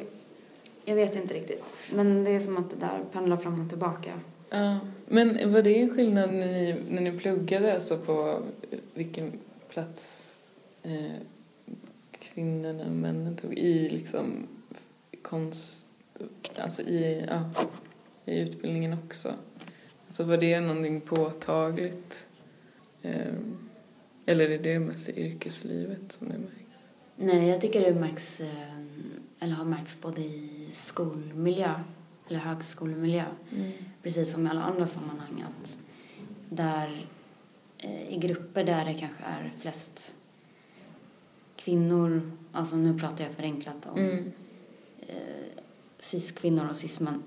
jag 0.85 0.95
vet 0.95 1.17
inte 1.17 1.35
riktigt. 1.35 1.79
Men 1.93 2.25
det 2.25 2.31
är 2.31 2.41
som 2.41 2.57
att 2.57 2.71
det 2.71 2.77
där 2.77 3.05
pendlar 3.13 3.37
fram 3.37 3.61
och 3.65 3.69
tillbaka. 3.69 4.21
Ja. 4.51 4.79
Men 5.07 5.53
var 5.53 5.63
det 5.63 5.81
en 5.81 5.91
skillnad 5.91 6.35
när 6.35 6.47
ni, 6.47 6.77
när 6.91 7.03
ni 7.03 7.19
pluggade, 7.19 7.75
alltså 7.75 7.99
på 7.99 8.43
vilken 8.95 9.33
plats 9.69 10.27
eh, 10.83 11.17
kvinnorna 12.19 12.85
och 12.85 12.91
männen 12.91 13.37
tog 13.37 13.55
i 13.55 13.89
liksom 13.89 14.47
konst, 15.23 15.87
alltså 16.57 16.83
i, 16.83 17.27
ja, 17.29 17.51
i 18.25 18.41
utbildningen 18.41 18.99
också? 19.05 19.35
Alltså 20.07 20.25
var 20.25 20.37
det 20.37 20.61
någonting 20.61 21.01
påtagligt? 21.01 22.27
Eh, 23.03 23.35
eller 24.31 24.49
är 24.51 24.59
det 24.59 24.79
mest 24.79 25.09
i 25.09 25.21
yrkeslivet 25.21 26.13
som 26.13 26.29
det 26.29 26.39
märks? 26.39 26.85
Nej, 27.17 27.49
jag 27.49 27.61
tycker 27.61 27.81
det 27.81 28.01
märks, 28.01 28.41
eh, 28.41 28.79
eller 29.41 29.55
har 29.55 29.65
märkts 29.65 30.01
både 30.01 30.21
i 30.21 30.69
skolmiljö 30.73 31.75
eller 32.29 32.39
högskolemiljö, 32.39 33.25
precis 34.03 34.33
som 34.33 34.47
i 34.47 34.51
alla 34.51 34.63
andra 34.63 34.87
sammanhang, 34.87 35.45
att 35.49 35.81
där 36.49 37.07
eh, 37.79 38.15
i 38.15 38.19
grupper 38.19 38.65
där 38.65 38.85
det 38.85 38.95
kanske 38.95 39.23
är 39.25 39.53
flest 39.61 40.17
kvinnor, 41.57 42.31
alltså 42.53 42.77
nu 42.77 42.99
pratar 42.99 43.25
jag 43.25 43.33
förenklat 43.35 43.87
om 43.87 43.99
Mm. 43.99 44.33
eh, 45.01 45.15
cis-kvinnor 45.99 46.69
och 46.69 46.77
cis-män, 46.77 47.23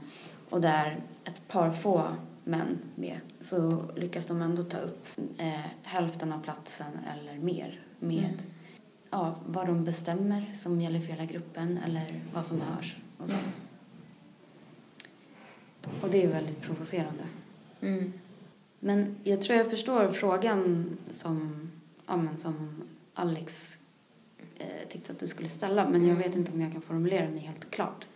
och 0.49 0.61
där 0.61 1.01
ett 1.25 1.47
par 1.47 1.71
få 1.71 2.03
män 2.43 2.77
med, 2.95 3.19
så 3.41 3.84
lyckas 3.95 4.25
de 4.25 4.41
ändå 4.41 4.63
ta 4.63 4.77
upp 4.77 5.08
eh, 5.38 5.60
hälften 5.84 6.34
av 6.34 6.43
platsen 6.43 6.91
eller 7.13 7.39
mer 7.39 7.79
med 7.99 8.23
Mm. 8.23 8.36
ja, 9.10 9.36
vad 9.45 9.67
de 9.67 9.84
bestämmer 9.84 10.51
som 10.53 10.82
gäller 10.82 10.99
för 10.99 11.08
hela 11.08 11.25
gruppen 11.25 11.77
eller 11.77 12.21
vad 12.34 12.45
som 12.45 12.62
hörs 12.62 12.97
och 13.17 13.27
så. 13.27 13.36
Och 16.01 16.10
det 16.10 16.23
är 16.23 16.27
väldigt 16.27 16.62
provocerande. 16.62 17.23
Mm. 17.82 18.13
Men 18.79 19.15
jag 19.23 19.41
tror 19.41 19.58
jag 19.58 19.69
förstår 19.69 20.10
frågan 20.10 20.97
som, 21.10 21.71
ja, 22.08 22.17
men 22.17 22.38
som 22.38 22.84
Alex 23.13 23.77
eh, 24.58 24.88
tyckte 24.89 25.12
att 25.12 25.19
du 25.19 25.27
skulle 25.27 25.47
ställa 25.47 25.89
men 25.89 26.01
jag 26.01 26.10
Mm. 26.15 26.21
vet 26.23 26.36
inte 26.36 26.51
om 26.51 26.62
jag 26.62 26.71
kan 26.71 26.82
formulera 26.82 27.29
mig 27.29 27.39
helt 27.39 27.71
klart 27.71 28.08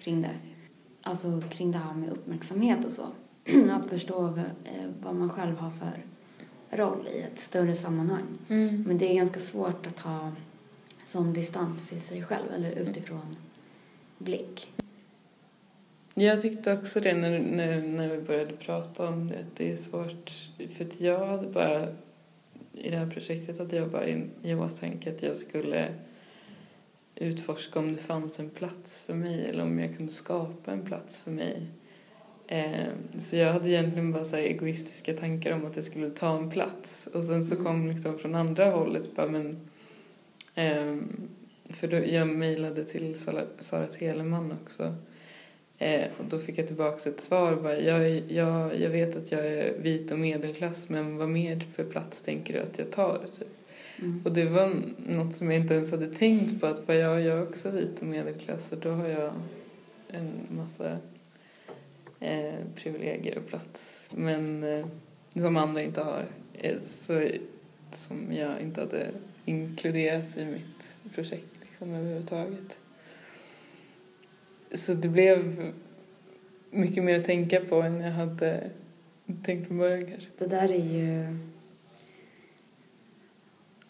kring 0.00 0.22
det. 0.22 0.30
Alltså 1.02 1.42
kring 1.50 1.72
det 1.72 1.78
här 1.78 1.94
med 1.94 2.10
uppmärksamhet 2.10 2.84
och 2.84 2.92
så. 2.92 3.06
att 3.70 3.90
förstå 3.90 4.26
eh, 4.64 4.90
vad 5.02 5.14
man 5.14 5.30
själv 5.30 5.56
har 5.56 5.70
för 5.70 6.04
roll 6.70 7.08
i 7.14 7.20
ett 7.20 7.38
större 7.38 7.74
sammanhang. 7.74 8.38
Mm. 8.48 8.82
Men 8.86 8.98
det 8.98 9.10
är 9.10 9.14
ganska 9.14 9.40
svårt 9.40 9.86
att 9.86 10.00
ha 10.00 10.32
sån 11.04 11.32
distans 11.32 11.88
till 11.88 12.00
sig 12.00 12.22
själv 12.22 12.52
eller 12.54 12.70
utifrån 12.70 13.36
blick. 14.18 14.72
Jag 16.14 16.40
tyckte 16.42 16.72
också 16.72 17.00
det 17.00 17.14
när, 17.14 17.40
när, 17.40 17.82
när 17.82 18.08
vi 18.08 18.22
började 18.22 18.52
prata 18.52 19.08
om 19.08 19.28
det. 19.28 19.38
att 19.38 19.56
Det 19.56 19.72
är 19.72 19.76
svårt. 19.76 20.32
För 20.76 20.84
att 20.84 21.00
jag 21.00 21.26
hade 21.26 21.46
bara 21.46 21.88
i 22.72 22.90
det 22.90 22.96
här 22.96 23.10
projektet 23.10 23.58
hade 23.58 23.76
jag 23.76 23.90
bara 23.90 24.08
i 24.42 24.54
åtanke 24.54 25.12
att 25.12 25.22
jag 25.22 25.36
skulle 25.36 25.94
utforska 27.14 27.78
om 27.78 27.92
det 27.92 28.02
fanns 28.02 28.38
en 28.40 28.50
plats 28.50 29.00
för 29.00 29.14
mig 29.14 29.44
eller 29.44 29.62
om 29.62 29.78
jag 29.78 29.96
kunde 29.96 30.12
skapa 30.12 30.72
en 30.72 30.82
plats 30.82 31.20
för 31.20 31.30
mig. 31.30 31.66
Eh, 32.54 33.18
så 33.18 33.36
jag 33.36 33.52
hade 33.52 33.70
egentligen 33.70 34.12
bara 34.12 34.24
så 34.24 34.36
egoistiska 34.36 35.14
tankar 35.14 35.52
om 35.52 35.66
att 35.66 35.76
jag 35.76 35.84
skulle 35.84 36.10
ta 36.10 36.38
en 36.38 36.50
plats 36.50 37.06
och 37.06 37.24
sen 37.24 37.44
så 37.44 37.56
kom 37.64 37.88
liksom 37.88 38.18
från 38.18 38.34
andra 38.34 38.70
hållet 38.70 39.16
bara 39.16 39.26
men 39.26 39.56
ehm, 40.54 41.28
för 41.70 41.88
då, 41.88 41.96
jag 41.96 42.28
mejlade 42.28 42.84
till 42.84 43.18
Sara, 43.18 43.44
Sara 43.60 43.86
Teleman 43.86 44.52
också 44.62 44.94
Eh, 45.78 46.06
och 46.18 46.24
då 46.24 46.38
fick 46.38 46.58
jag 46.58 46.66
tillbaka 46.66 47.10
ett 47.10 47.20
svar 47.20 47.56
bara, 47.56 47.80
jag, 47.80 48.32
jag, 48.32 48.80
jag 48.80 48.90
vet 48.90 49.16
att 49.16 49.32
jag 49.32 49.46
är 49.46 49.78
vit 49.78 50.10
och 50.10 50.18
medelklass 50.18 50.88
men 50.88 51.16
vad 51.16 51.28
mer 51.28 51.60
för 51.74 51.84
plats 51.84 52.22
tänker 52.22 52.54
du 52.54 52.60
att 52.60 52.78
jag 52.78 52.92
tar? 52.92 53.20
Typ. 53.38 53.48
Mm. 53.98 54.22
Och 54.24 54.32
det 54.32 54.44
var 54.44 54.76
något 54.96 55.34
som 55.34 55.50
jag 55.50 55.60
inte 55.60 55.74
ens 55.74 55.90
hade 55.90 56.10
tänkt 56.10 56.60
på 56.60 56.66
att 56.66 56.86
bara 56.86 56.96
jag, 56.96 57.20
jag 57.20 57.38
är 57.38 57.42
också 57.42 57.70
vit 57.70 58.00
och 58.00 58.06
medelklass 58.06 58.72
och 58.72 58.78
då 58.78 58.90
har 58.90 59.08
jag 59.08 59.32
en 60.08 60.30
massa 60.50 60.98
eh, 62.20 62.54
privilegier 62.74 63.38
och 63.38 63.46
plats. 63.46 64.08
Men 64.12 64.64
eh, 64.64 64.86
som 65.34 65.56
andra 65.56 65.82
inte 65.82 66.02
har. 66.02 66.26
Eh, 66.52 66.76
så, 66.86 67.28
som 67.92 68.32
jag 68.32 68.60
inte 68.60 68.80
hade 68.80 69.10
inkluderat 69.44 70.36
i 70.36 70.44
mitt 70.44 70.96
projekt 71.14 71.54
liksom, 71.60 71.94
överhuvudtaget. 71.94 72.78
Så 74.72 74.94
det 74.94 75.08
blev 75.08 75.72
mycket 76.70 77.04
mer 77.04 77.18
att 77.18 77.24
tänka 77.24 77.60
på 77.60 77.82
än 77.82 78.00
jag 78.00 78.12
hade 78.12 78.70
tänkt 79.44 79.66
från 79.66 79.78
början 79.78 80.06
kanske. 80.06 80.28
Det 80.38 80.46
där 80.46 80.72
är 80.72 80.84
ju... 80.84 81.38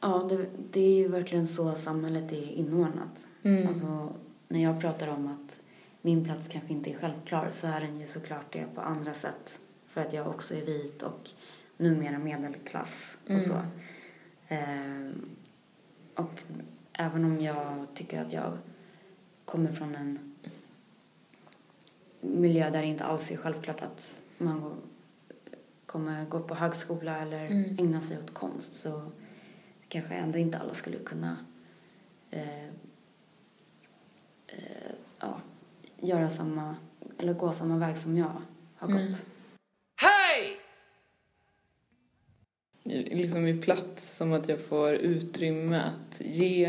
Ja, 0.00 0.26
det, 0.30 0.46
det 0.70 0.80
är 0.80 0.94
ju 0.94 1.08
verkligen 1.08 1.46
så 1.46 1.74
samhället 1.74 2.32
är 2.32 2.52
inordnat. 2.52 3.28
Mm. 3.42 3.68
Alltså, 3.68 4.12
när 4.48 4.62
jag 4.62 4.80
pratar 4.80 5.08
om 5.08 5.26
att 5.26 5.56
min 6.06 6.24
plats 6.24 6.48
kanske 6.48 6.72
inte 6.72 6.90
är 6.90 6.94
självklar 6.94 7.50
så 7.50 7.66
är 7.66 7.80
den 7.80 7.98
ju 8.00 8.06
såklart 8.06 8.52
det 8.52 8.66
på 8.74 8.80
andra 8.80 9.14
sätt. 9.14 9.60
För 9.86 10.00
att 10.00 10.12
jag 10.12 10.26
också 10.28 10.54
är 10.54 10.66
vit 10.66 11.02
och 11.02 11.30
numera 11.76 12.18
medelklass 12.18 13.16
och 13.24 13.30
Mm. 13.30 13.40
så. 13.42 13.60
Ehm, 14.48 15.30
och 16.14 16.42
även 16.92 17.24
om 17.24 17.40
jag 17.40 17.86
tycker 17.94 18.20
att 18.20 18.32
jag 18.32 18.58
kommer 19.44 19.72
från 19.72 19.94
en 19.94 20.34
miljö 22.20 22.70
där 22.70 22.80
det 22.80 22.86
inte 22.86 23.04
alls 23.04 23.30
är 23.30 23.36
självklart 23.36 23.82
att 23.82 24.20
man 24.38 24.60
går, 24.60 24.76
kommer 25.86 26.24
gå 26.24 26.40
på 26.40 26.54
högskola 26.54 27.18
eller 27.18 27.46
Mm. 27.46 27.78
ägna 27.78 28.00
sig 28.00 28.18
åt 28.18 28.34
konst 28.34 28.74
så 28.74 29.10
kanske 29.88 30.14
ändå 30.14 30.38
inte 30.38 30.58
alla 30.58 30.74
skulle 30.74 30.98
kunna 30.98 31.36
eh, 32.30 32.64
eh, 34.46 34.83
göra 36.04 36.30
samma, 36.30 36.76
eller 37.18 37.34
gå 37.34 37.52
samma 37.52 37.78
väg 37.78 37.98
som 37.98 38.16
jag 38.16 38.42
har 38.76 38.88
gått. 38.88 38.96
Mm. 38.96 39.14
Hey! 39.96 40.56
liksom 42.84 43.46
i 43.46 43.62
plats 43.62 44.16
som 44.16 44.32
att 44.32 44.48
jag 44.48 44.60
får 44.60 44.92
utrymme 44.94 45.76
att 45.76 46.20
ge 46.24 46.64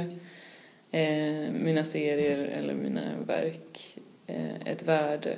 eh, 0.92 1.52
mina 1.52 1.84
serier 1.84 2.38
eller 2.38 2.74
mina 2.74 3.02
verk 3.28 3.98
eh, 4.28 4.68
ett 4.68 4.84
värde 4.84 5.38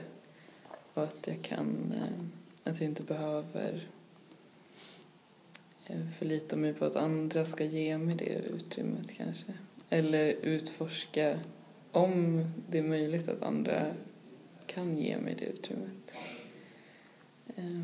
och 0.94 1.04
att 1.04 1.28
jag 1.28 1.42
kan 1.42 1.94
eh, 1.96 2.24
att 2.70 2.82
jag 2.82 2.90
inte 2.90 3.04
behöver 3.04 3.88
eh, 5.88 6.02
förlita 6.18 6.56
mig 6.56 6.74
på 6.74 6.86
att 6.86 6.96
andra 6.96 7.46
ska 7.46 7.64
ge 7.64 7.98
mig 7.98 8.16
det 8.16 8.34
utrymmet 8.56 9.12
kanske 9.18 9.54
eller 9.90 10.26
utforska 10.28 11.40
om 11.92 12.44
det 12.70 12.78
är 12.78 12.84
möjligt 12.84 13.28
att 13.30 13.42
andra 13.42 13.86
kan 14.66 14.98
ge 14.98 15.18
mig 15.18 15.36
det 15.40 15.46
utrymmet. 15.46 16.12
Eh, 17.56 17.82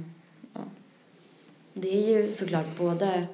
ja. 0.54 0.62
Det 1.74 1.90
är 2.14 2.22
ju 2.22 2.32
såklart 2.32 2.78
både 2.78 3.28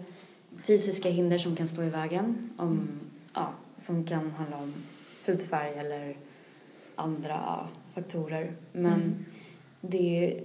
fysiska 0.64 1.10
hinder 1.10 1.38
som 1.38 1.56
kan 1.56 1.68
stå 1.68 1.84
i 1.84 1.90
vägen, 1.90 2.50
om, 2.58 2.90
ja, 3.34 3.54
som 3.78 4.06
kan 4.08 4.32
handla 4.32 4.58
om 4.58 4.74
hudfärg 5.26 5.74
eller 5.78 6.18
andra 6.96 7.68
faktorer. 7.94 8.54
Men 8.72 8.94
Mm. 9.02 9.26
det 9.82 10.44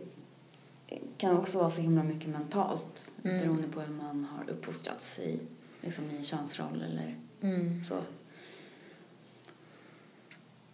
kan 1.17 1.37
också 1.37 1.59
vara 1.59 1.71
så 1.71 1.81
himla 1.81 2.03
mycket 2.03 2.29
mentalt 2.29 3.17
Mm. 3.25 3.39
beroende 3.41 3.69
på 3.69 3.81
hur 3.81 3.95
man 3.95 4.25
har 4.25 4.51
uppfostrats 4.51 5.19
i, 5.19 5.39
liksom 5.81 6.11
i 6.11 6.25
könsroll 6.25 6.83
eller 6.83 7.15
Mm. 7.41 7.85
så. 7.85 7.95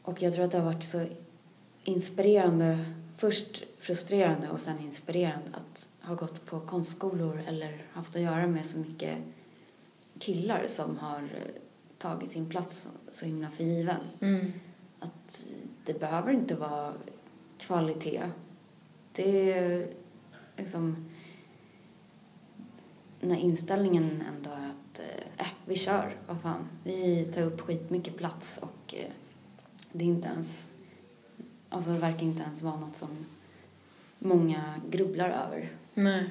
Och 0.02 0.22
jag 0.22 0.34
tror 0.34 0.44
att 0.44 0.50
det 0.50 0.58
har 0.58 0.64
varit 0.64 0.84
så 0.84 1.06
inspirerande, 1.84 2.78
först 3.16 3.64
frustrerande 3.78 4.50
och 4.50 4.60
sen 4.60 4.78
inspirerande 4.78 5.50
att 5.52 5.88
ha 6.00 6.14
gått 6.14 6.46
på 6.46 6.60
konstskolor 6.60 7.42
eller 7.46 7.86
haft 7.92 8.16
att 8.16 8.22
göra 8.22 8.46
med 8.46 8.66
så 8.66 8.78
mycket 8.78 9.18
killar 10.18 10.66
som 10.66 10.98
har 10.98 11.22
eh, 11.22 11.52
tagit 11.98 12.30
sin 12.30 12.50
plats 12.50 12.80
så, 12.80 12.88
så 13.10 13.26
himla 13.26 13.50
för 13.50 13.64
given. 13.64 14.00
Mm. 14.20 14.52
Att 15.00 15.44
det 15.84 16.00
behöver 16.00 16.32
inte 16.32 16.54
vara 16.54 16.94
kvalitet. 17.58 18.22
Det 19.12 19.52
är 19.52 19.88
liksom 20.56 21.10
när 23.20 23.36
inställningen 23.36 24.22
ändå 24.36 24.50
är 24.50 24.68
att 24.68 25.00
eh, 25.36 25.46
vi 25.64 25.76
kör, 25.76 26.16
vad 26.26 26.40
fan. 26.40 26.68
Vi 26.84 27.24
tar 27.24 27.42
upp 27.42 27.60
skitmycket 27.60 28.16
plats 28.16 28.60
och 28.62 28.94
eh, 28.94 29.10
det 29.92 30.04
inte 30.04 30.28
ens, 30.28 30.70
alltså 31.68 31.90
det 31.90 31.98
verkar 31.98 32.22
inte 32.22 32.42
ens 32.42 32.62
vara 32.62 32.76
något 32.76 32.96
som 32.96 33.26
många 34.18 34.80
grubblar 34.90 35.30
över. 35.30 35.72
Nej. 35.94 36.24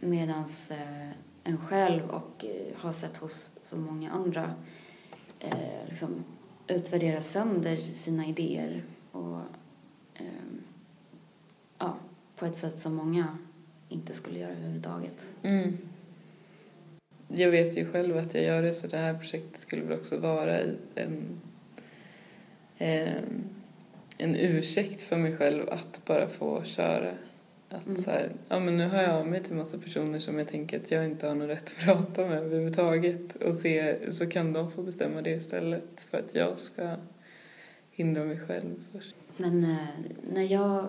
Medan 0.00 0.44
eh, 0.70 1.10
en 1.44 1.58
själv 1.58 2.10
och 2.10 2.44
eh, 2.44 2.76
har 2.76 2.92
sett 2.92 3.16
hos 3.16 3.52
så 3.62 3.76
många 3.76 4.10
andra 4.10 4.54
eh, 5.40 5.88
liksom 5.88 6.24
utvärdera 6.66 7.20
sönder 7.20 7.76
sina 7.76 8.26
idéer 8.26 8.82
och 9.12 9.40
eh, 10.14 10.24
ja, 11.78 11.96
på 12.36 12.46
ett 12.46 12.56
sätt 12.56 12.78
som 12.78 12.94
många 12.94 13.38
inte 13.88 14.14
skulle 14.14 14.38
göra 14.38 14.52
överhuvudtaget. 14.52 15.30
Mm. 15.42 15.78
Jag 17.28 17.50
vet 17.50 17.76
ju 17.76 17.92
själv 17.92 18.16
att 18.16 18.34
jag 18.34 18.44
gör 18.44 18.62
det 18.62 18.74
så 18.74 18.86
det 18.86 18.96
här 18.96 19.14
projektet 19.14 19.58
skulle 19.58 19.82
väl 19.82 19.98
också 19.98 20.18
vara 20.18 20.62
i 20.62 20.76
en, 20.94 21.40
en, 22.82 23.44
en 24.18 24.36
ursäkt 24.36 25.00
för 25.00 25.16
mig 25.16 25.36
själv 25.36 25.70
att 25.70 26.00
bara 26.06 26.28
få 26.28 26.64
köra. 26.64 27.10
Att 27.68 27.86
Mm. 27.86 28.02
så 28.02 28.10
här, 28.10 28.32
ja 28.48 28.60
men 28.60 28.76
nu 28.76 28.88
har 28.88 29.02
jag 29.02 29.10
av 29.14 29.26
mig 29.26 29.42
till 29.42 29.54
massa 29.54 29.78
personer 29.78 30.18
som 30.18 30.38
jag 30.38 30.48
tänker 30.48 30.80
att 30.80 30.90
jag 30.90 31.04
inte 31.04 31.26
har 31.26 31.34
någon 31.34 31.48
rätt 31.48 31.64
att 31.66 31.84
prata 31.84 32.26
med 32.26 32.38
överhuvudtaget 32.38 33.36
och 33.36 33.54
se, 33.54 34.12
så 34.12 34.26
kan 34.26 34.52
de 34.52 34.70
få 34.70 34.82
bestämma 34.82 35.22
det 35.22 35.30
istället 35.30 36.06
för 36.10 36.18
att 36.18 36.34
jag 36.34 36.58
ska 36.58 36.96
hindra 37.90 38.24
mig 38.24 38.38
själv 38.38 38.84
först. 38.92 39.14
Men 39.36 39.64
eh, 39.64 39.76
när 40.32 40.42
jag 40.42 40.84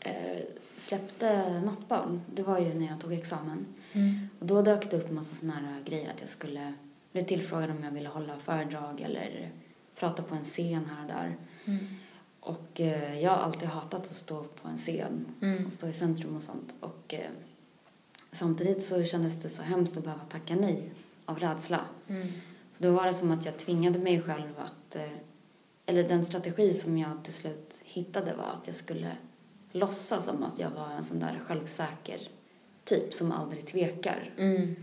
eh, 0.00 0.42
släppte 0.76 1.60
Nattbarn, 1.60 2.20
det 2.34 2.42
var 2.42 2.58
ju 2.58 2.74
när 2.74 2.86
jag 2.86 3.00
tog 3.00 3.12
examen. 3.12 3.66
Och 4.38 4.46
då 4.46 4.62
dök 4.62 4.90
det 4.90 4.96
upp 4.96 5.10
massa 5.10 5.34
såna 5.34 5.52
här 5.52 5.82
grejer 5.84 6.10
att 6.10 6.20
jag 6.20 6.28
skulle 6.28 6.72
bli 7.12 7.24
tillfrågad 7.24 7.70
om 7.70 7.84
jag 7.84 7.90
ville 7.90 8.08
hålla 8.08 8.38
föredrag 8.38 9.00
eller 9.00 9.50
prata 9.94 10.22
på 10.22 10.34
en 10.34 10.42
scen 10.44 10.84
här 10.96 11.02
och 11.02 11.08
där. 11.08 11.36
Mm. 11.64 11.86
Och 12.40 12.80
eh, 12.80 13.20
jag 13.20 13.30
har 13.30 13.38
alltid 13.38 13.68
hatat 13.68 14.00
att 14.00 14.14
stå 14.14 14.44
på 14.44 14.68
en 14.68 14.76
scen 14.76 15.26
Mm. 15.42 15.66
och 15.66 15.72
stå 15.72 15.88
i 15.88 15.92
centrum 15.92 16.36
och 16.36 16.42
sånt. 16.42 16.74
Och 16.80 17.14
eh, 17.14 17.30
samtidigt 18.32 18.84
så 18.84 19.04
kändes 19.04 19.40
det 19.42 19.48
så 19.48 19.62
hemskt 19.62 19.96
att 19.96 20.04
behöva 20.04 20.24
tacka 20.24 20.56
nej 20.56 20.92
av 21.24 21.38
rädsla. 21.38 21.80
Mm. 22.08 22.28
Så 22.72 22.82
då 22.84 22.90
var 22.92 23.06
det 23.06 23.14
som 23.14 23.30
att 23.30 23.44
jag 23.44 23.56
tvingade 23.58 23.98
mig 23.98 24.22
själv 24.22 24.52
att, 24.58 24.96
eh, 24.96 25.12
eller 25.86 26.08
den 26.08 26.24
strategi 26.24 26.72
som 26.74 26.98
jag 26.98 27.24
till 27.24 27.32
slut 27.32 27.82
hittade 27.84 28.34
var 28.34 28.44
att 28.44 28.66
jag 28.66 28.76
skulle 28.76 29.16
låtsas 29.72 30.24
som 30.24 30.42
att 30.42 30.58
jag 30.58 30.70
var 30.70 30.90
en 30.90 31.04
sån 31.04 31.20
där 31.20 31.40
självsäker 31.46 32.20
typ 32.84 33.14
som 33.14 33.32
aldrig 33.32 33.66
tvekar. 33.66 34.30
Mm. 34.38 34.76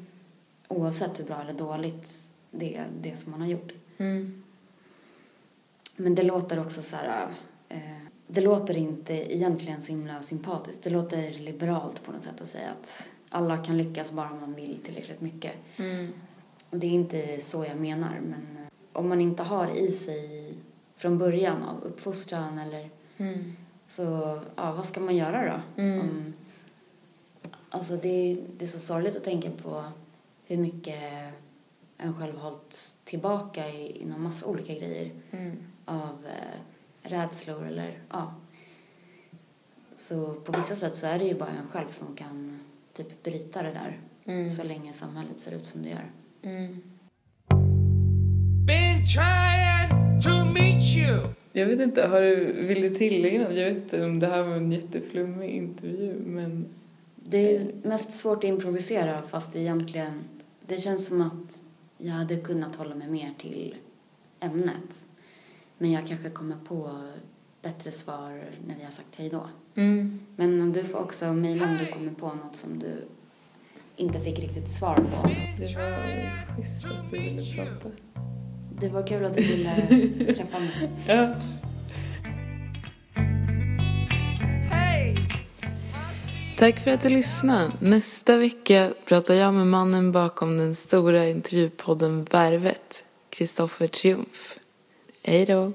Oavsett 0.68 1.20
hur 1.20 1.24
bra 1.26 1.42
eller 1.42 1.54
dåligt 1.54 2.32
det 2.52 2.76
är 2.78 2.88
det 3.02 3.18
som 3.18 3.32
man 3.32 3.42
har 3.42 3.48
gjort. 3.48 3.74
Mm. 3.98 4.44
Men 6.00 6.16
det 6.16 6.24
låter 6.24 6.60
också 6.60 6.82
så 6.82 6.96
här, 6.96 7.28
eh, 7.70 7.80
det 8.28 8.42
låter 8.42 8.78
inte 8.78 9.36
egentligen 9.36 9.82
så 9.82 9.92
himla 9.92 10.22
sympatiskt. 10.22 10.84
Det 10.84 10.90
låter 10.90 11.32
liberalt 11.32 12.04
på 12.04 12.12
något 12.12 12.22
sätt 12.22 12.42
att 12.42 12.48
säga 12.48 12.70
att 12.72 13.10
alla 13.30 13.58
kan 13.58 13.78
lyckas 13.78 14.12
bara 14.12 14.30
man 14.36 14.54
vill 14.56 14.80
tillräckligt 14.84 15.22
mycket. 15.22 15.54
Mm. 15.78 16.08
Och 16.70 16.78
det 16.78 16.88
är 16.88 16.92
inte 16.92 17.42
så 17.42 17.66
jag 17.66 17.78
menar, 17.78 18.20
men 18.22 18.58
eh, 18.58 18.68
om 18.94 19.10
man 19.10 19.22
inte 19.22 19.44
har 19.44 19.70
i 19.70 19.92
sig 19.92 20.54
från 20.96 21.18
början 21.18 21.64
av 21.64 21.84
uppfostran 21.84 22.58
eller 22.60 22.90
Mm. 23.18 23.56
så, 23.88 24.40
ja, 24.56 24.72
vad 24.72 24.86
ska 24.86 25.00
man 25.00 25.16
göra 25.16 25.62
då? 25.76 25.82
Mm. 25.82 26.00
Om, 26.00 26.34
alltså 27.70 27.96
det, 27.96 28.38
det 28.58 28.66
är 28.66 28.70
så 28.70 28.80
sorgligt 28.80 29.16
att 29.16 29.24
tänka 29.24 29.52
på 29.52 29.84
hur 30.46 30.58
mycket 30.58 31.02
en 31.98 32.14
själv 32.20 32.36
har 32.38 32.50
hållit 32.50 32.96
tillbaka 33.04 33.70
i, 33.70 34.02
inom 34.02 34.24
massa 34.24 34.46
olika 34.46 34.74
grejer 34.74 35.12
Mm. 35.32 35.58
Av 35.90 36.26
eh, 36.28 37.10
rädslor 37.10 37.68
eller 37.68 38.00
ja. 38.10 38.34
Så 39.96 40.34
på 40.34 40.52
vissa 40.52 40.76
sätt 40.76 40.96
så 40.96 41.08
är 41.08 41.20
det 41.20 41.26
ju 41.26 41.36
bara 41.36 41.50
en 41.50 41.68
själv 41.68 41.90
som 41.90 42.16
kan 42.16 42.60
typ 42.94 43.24
bryta 43.24 43.62
det 43.62 43.72
där 43.72 44.00
Mm. 44.26 44.50
så 44.50 44.64
länge 44.64 44.94
samhället 44.94 45.40
ser 45.40 45.52
ut 45.52 45.68
som 45.68 45.84
det 45.84 45.90
gör. 45.90 46.12
Mm. 46.42 46.82
Been 48.66 49.04
trying 49.16 50.22
to 50.22 50.54
meet 50.54 50.84
you. 50.98 51.34
Jag 51.52 51.66
vet 51.66 51.80
inte, 51.80 52.08
har 52.08 52.22
du, 52.22 52.64
vill 52.68 52.82
du 52.82 52.96
tillägga 52.96 53.42
något? 53.44 53.58
Jag 53.58 53.66
vet 53.74 53.84
inte 53.84 54.06
om 54.06 54.20
det 54.20 54.28
här 54.28 54.44
var 54.44 54.56
en 54.56 54.72
jätteflummig 54.72 55.50
intervju, 55.50 56.14
men... 56.26 56.66
Det 57.16 57.56
är 57.56 57.72
mest 57.84 58.12
svårt 58.12 58.38
att 58.38 58.44
improvisera 58.44 59.22
fast 59.22 59.56
egentligen 59.56 60.24
det 60.68 60.78
känns 60.78 61.06
som 61.06 61.22
att 61.22 61.64
jag 61.98 62.14
hade 62.14 62.38
kunnat 62.38 62.76
hålla 62.76 62.96
mig 62.96 63.08
mer 63.10 63.34
till 63.38 63.76
ämnet. 64.40 65.08
Men 65.82 65.92
jag 65.92 66.08
kanske 66.08 66.30
kommer 66.30 66.56
på 66.56 67.02
bättre 67.62 67.92
svar 67.92 68.44
när 68.68 68.76
vi 68.76 68.84
har 68.84 68.92
sagt 68.92 69.16
hej 69.16 69.30
då. 69.30 69.50
Mm. 69.76 70.20
Men 70.36 70.74
du 70.74 70.84
får 70.84 71.00
också 71.00 71.34
mejla 71.34 71.66
om 71.66 71.78
du 71.78 71.86
kommer 71.86 72.12
på 72.12 72.28
något 72.28 72.56
som 72.56 72.80
du 72.80 73.08
inte 73.96 74.20
fick 74.20 74.40
riktigt 74.40 74.72
svar 74.72 74.96
på. 74.96 75.30
Det 75.60 75.76
var 75.76 76.56
schysst 76.56 76.86
att 76.86 77.12
du 77.12 77.20
ville 77.20 77.42
prata. 77.56 77.90
Det 78.82 78.90
var 78.90 79.08
kul 79.08 79.26
att 79.26 79.36
du 79.36 79.42
ville 79.42 79.76
träffa 80.36 80.60
mig. 80.60 80.92
Ja. 81.08 81.36
Tack 86.58 86.80
för 86.80 86.92
att 86.92 87.02
du 87.02 87.10
lyssnade. 87.10 87.72
Nästa 87.80 88.38
vecka 88.38 88.94
pratar 89.06 89.34
jag 89.34 89.54
med 89.54 89.68
mannen 89.68 90.12
bakom 90.12 90.58
den 90.58 90.76
stora 90.76 91.28
intervjupodden 91.28 92.24
Värvet, 92.24 93.06
Kristoffer 93.30 93.88
Triumf. 93.88 94.60
Hej 95.24 95.46
då! 95.46 95.72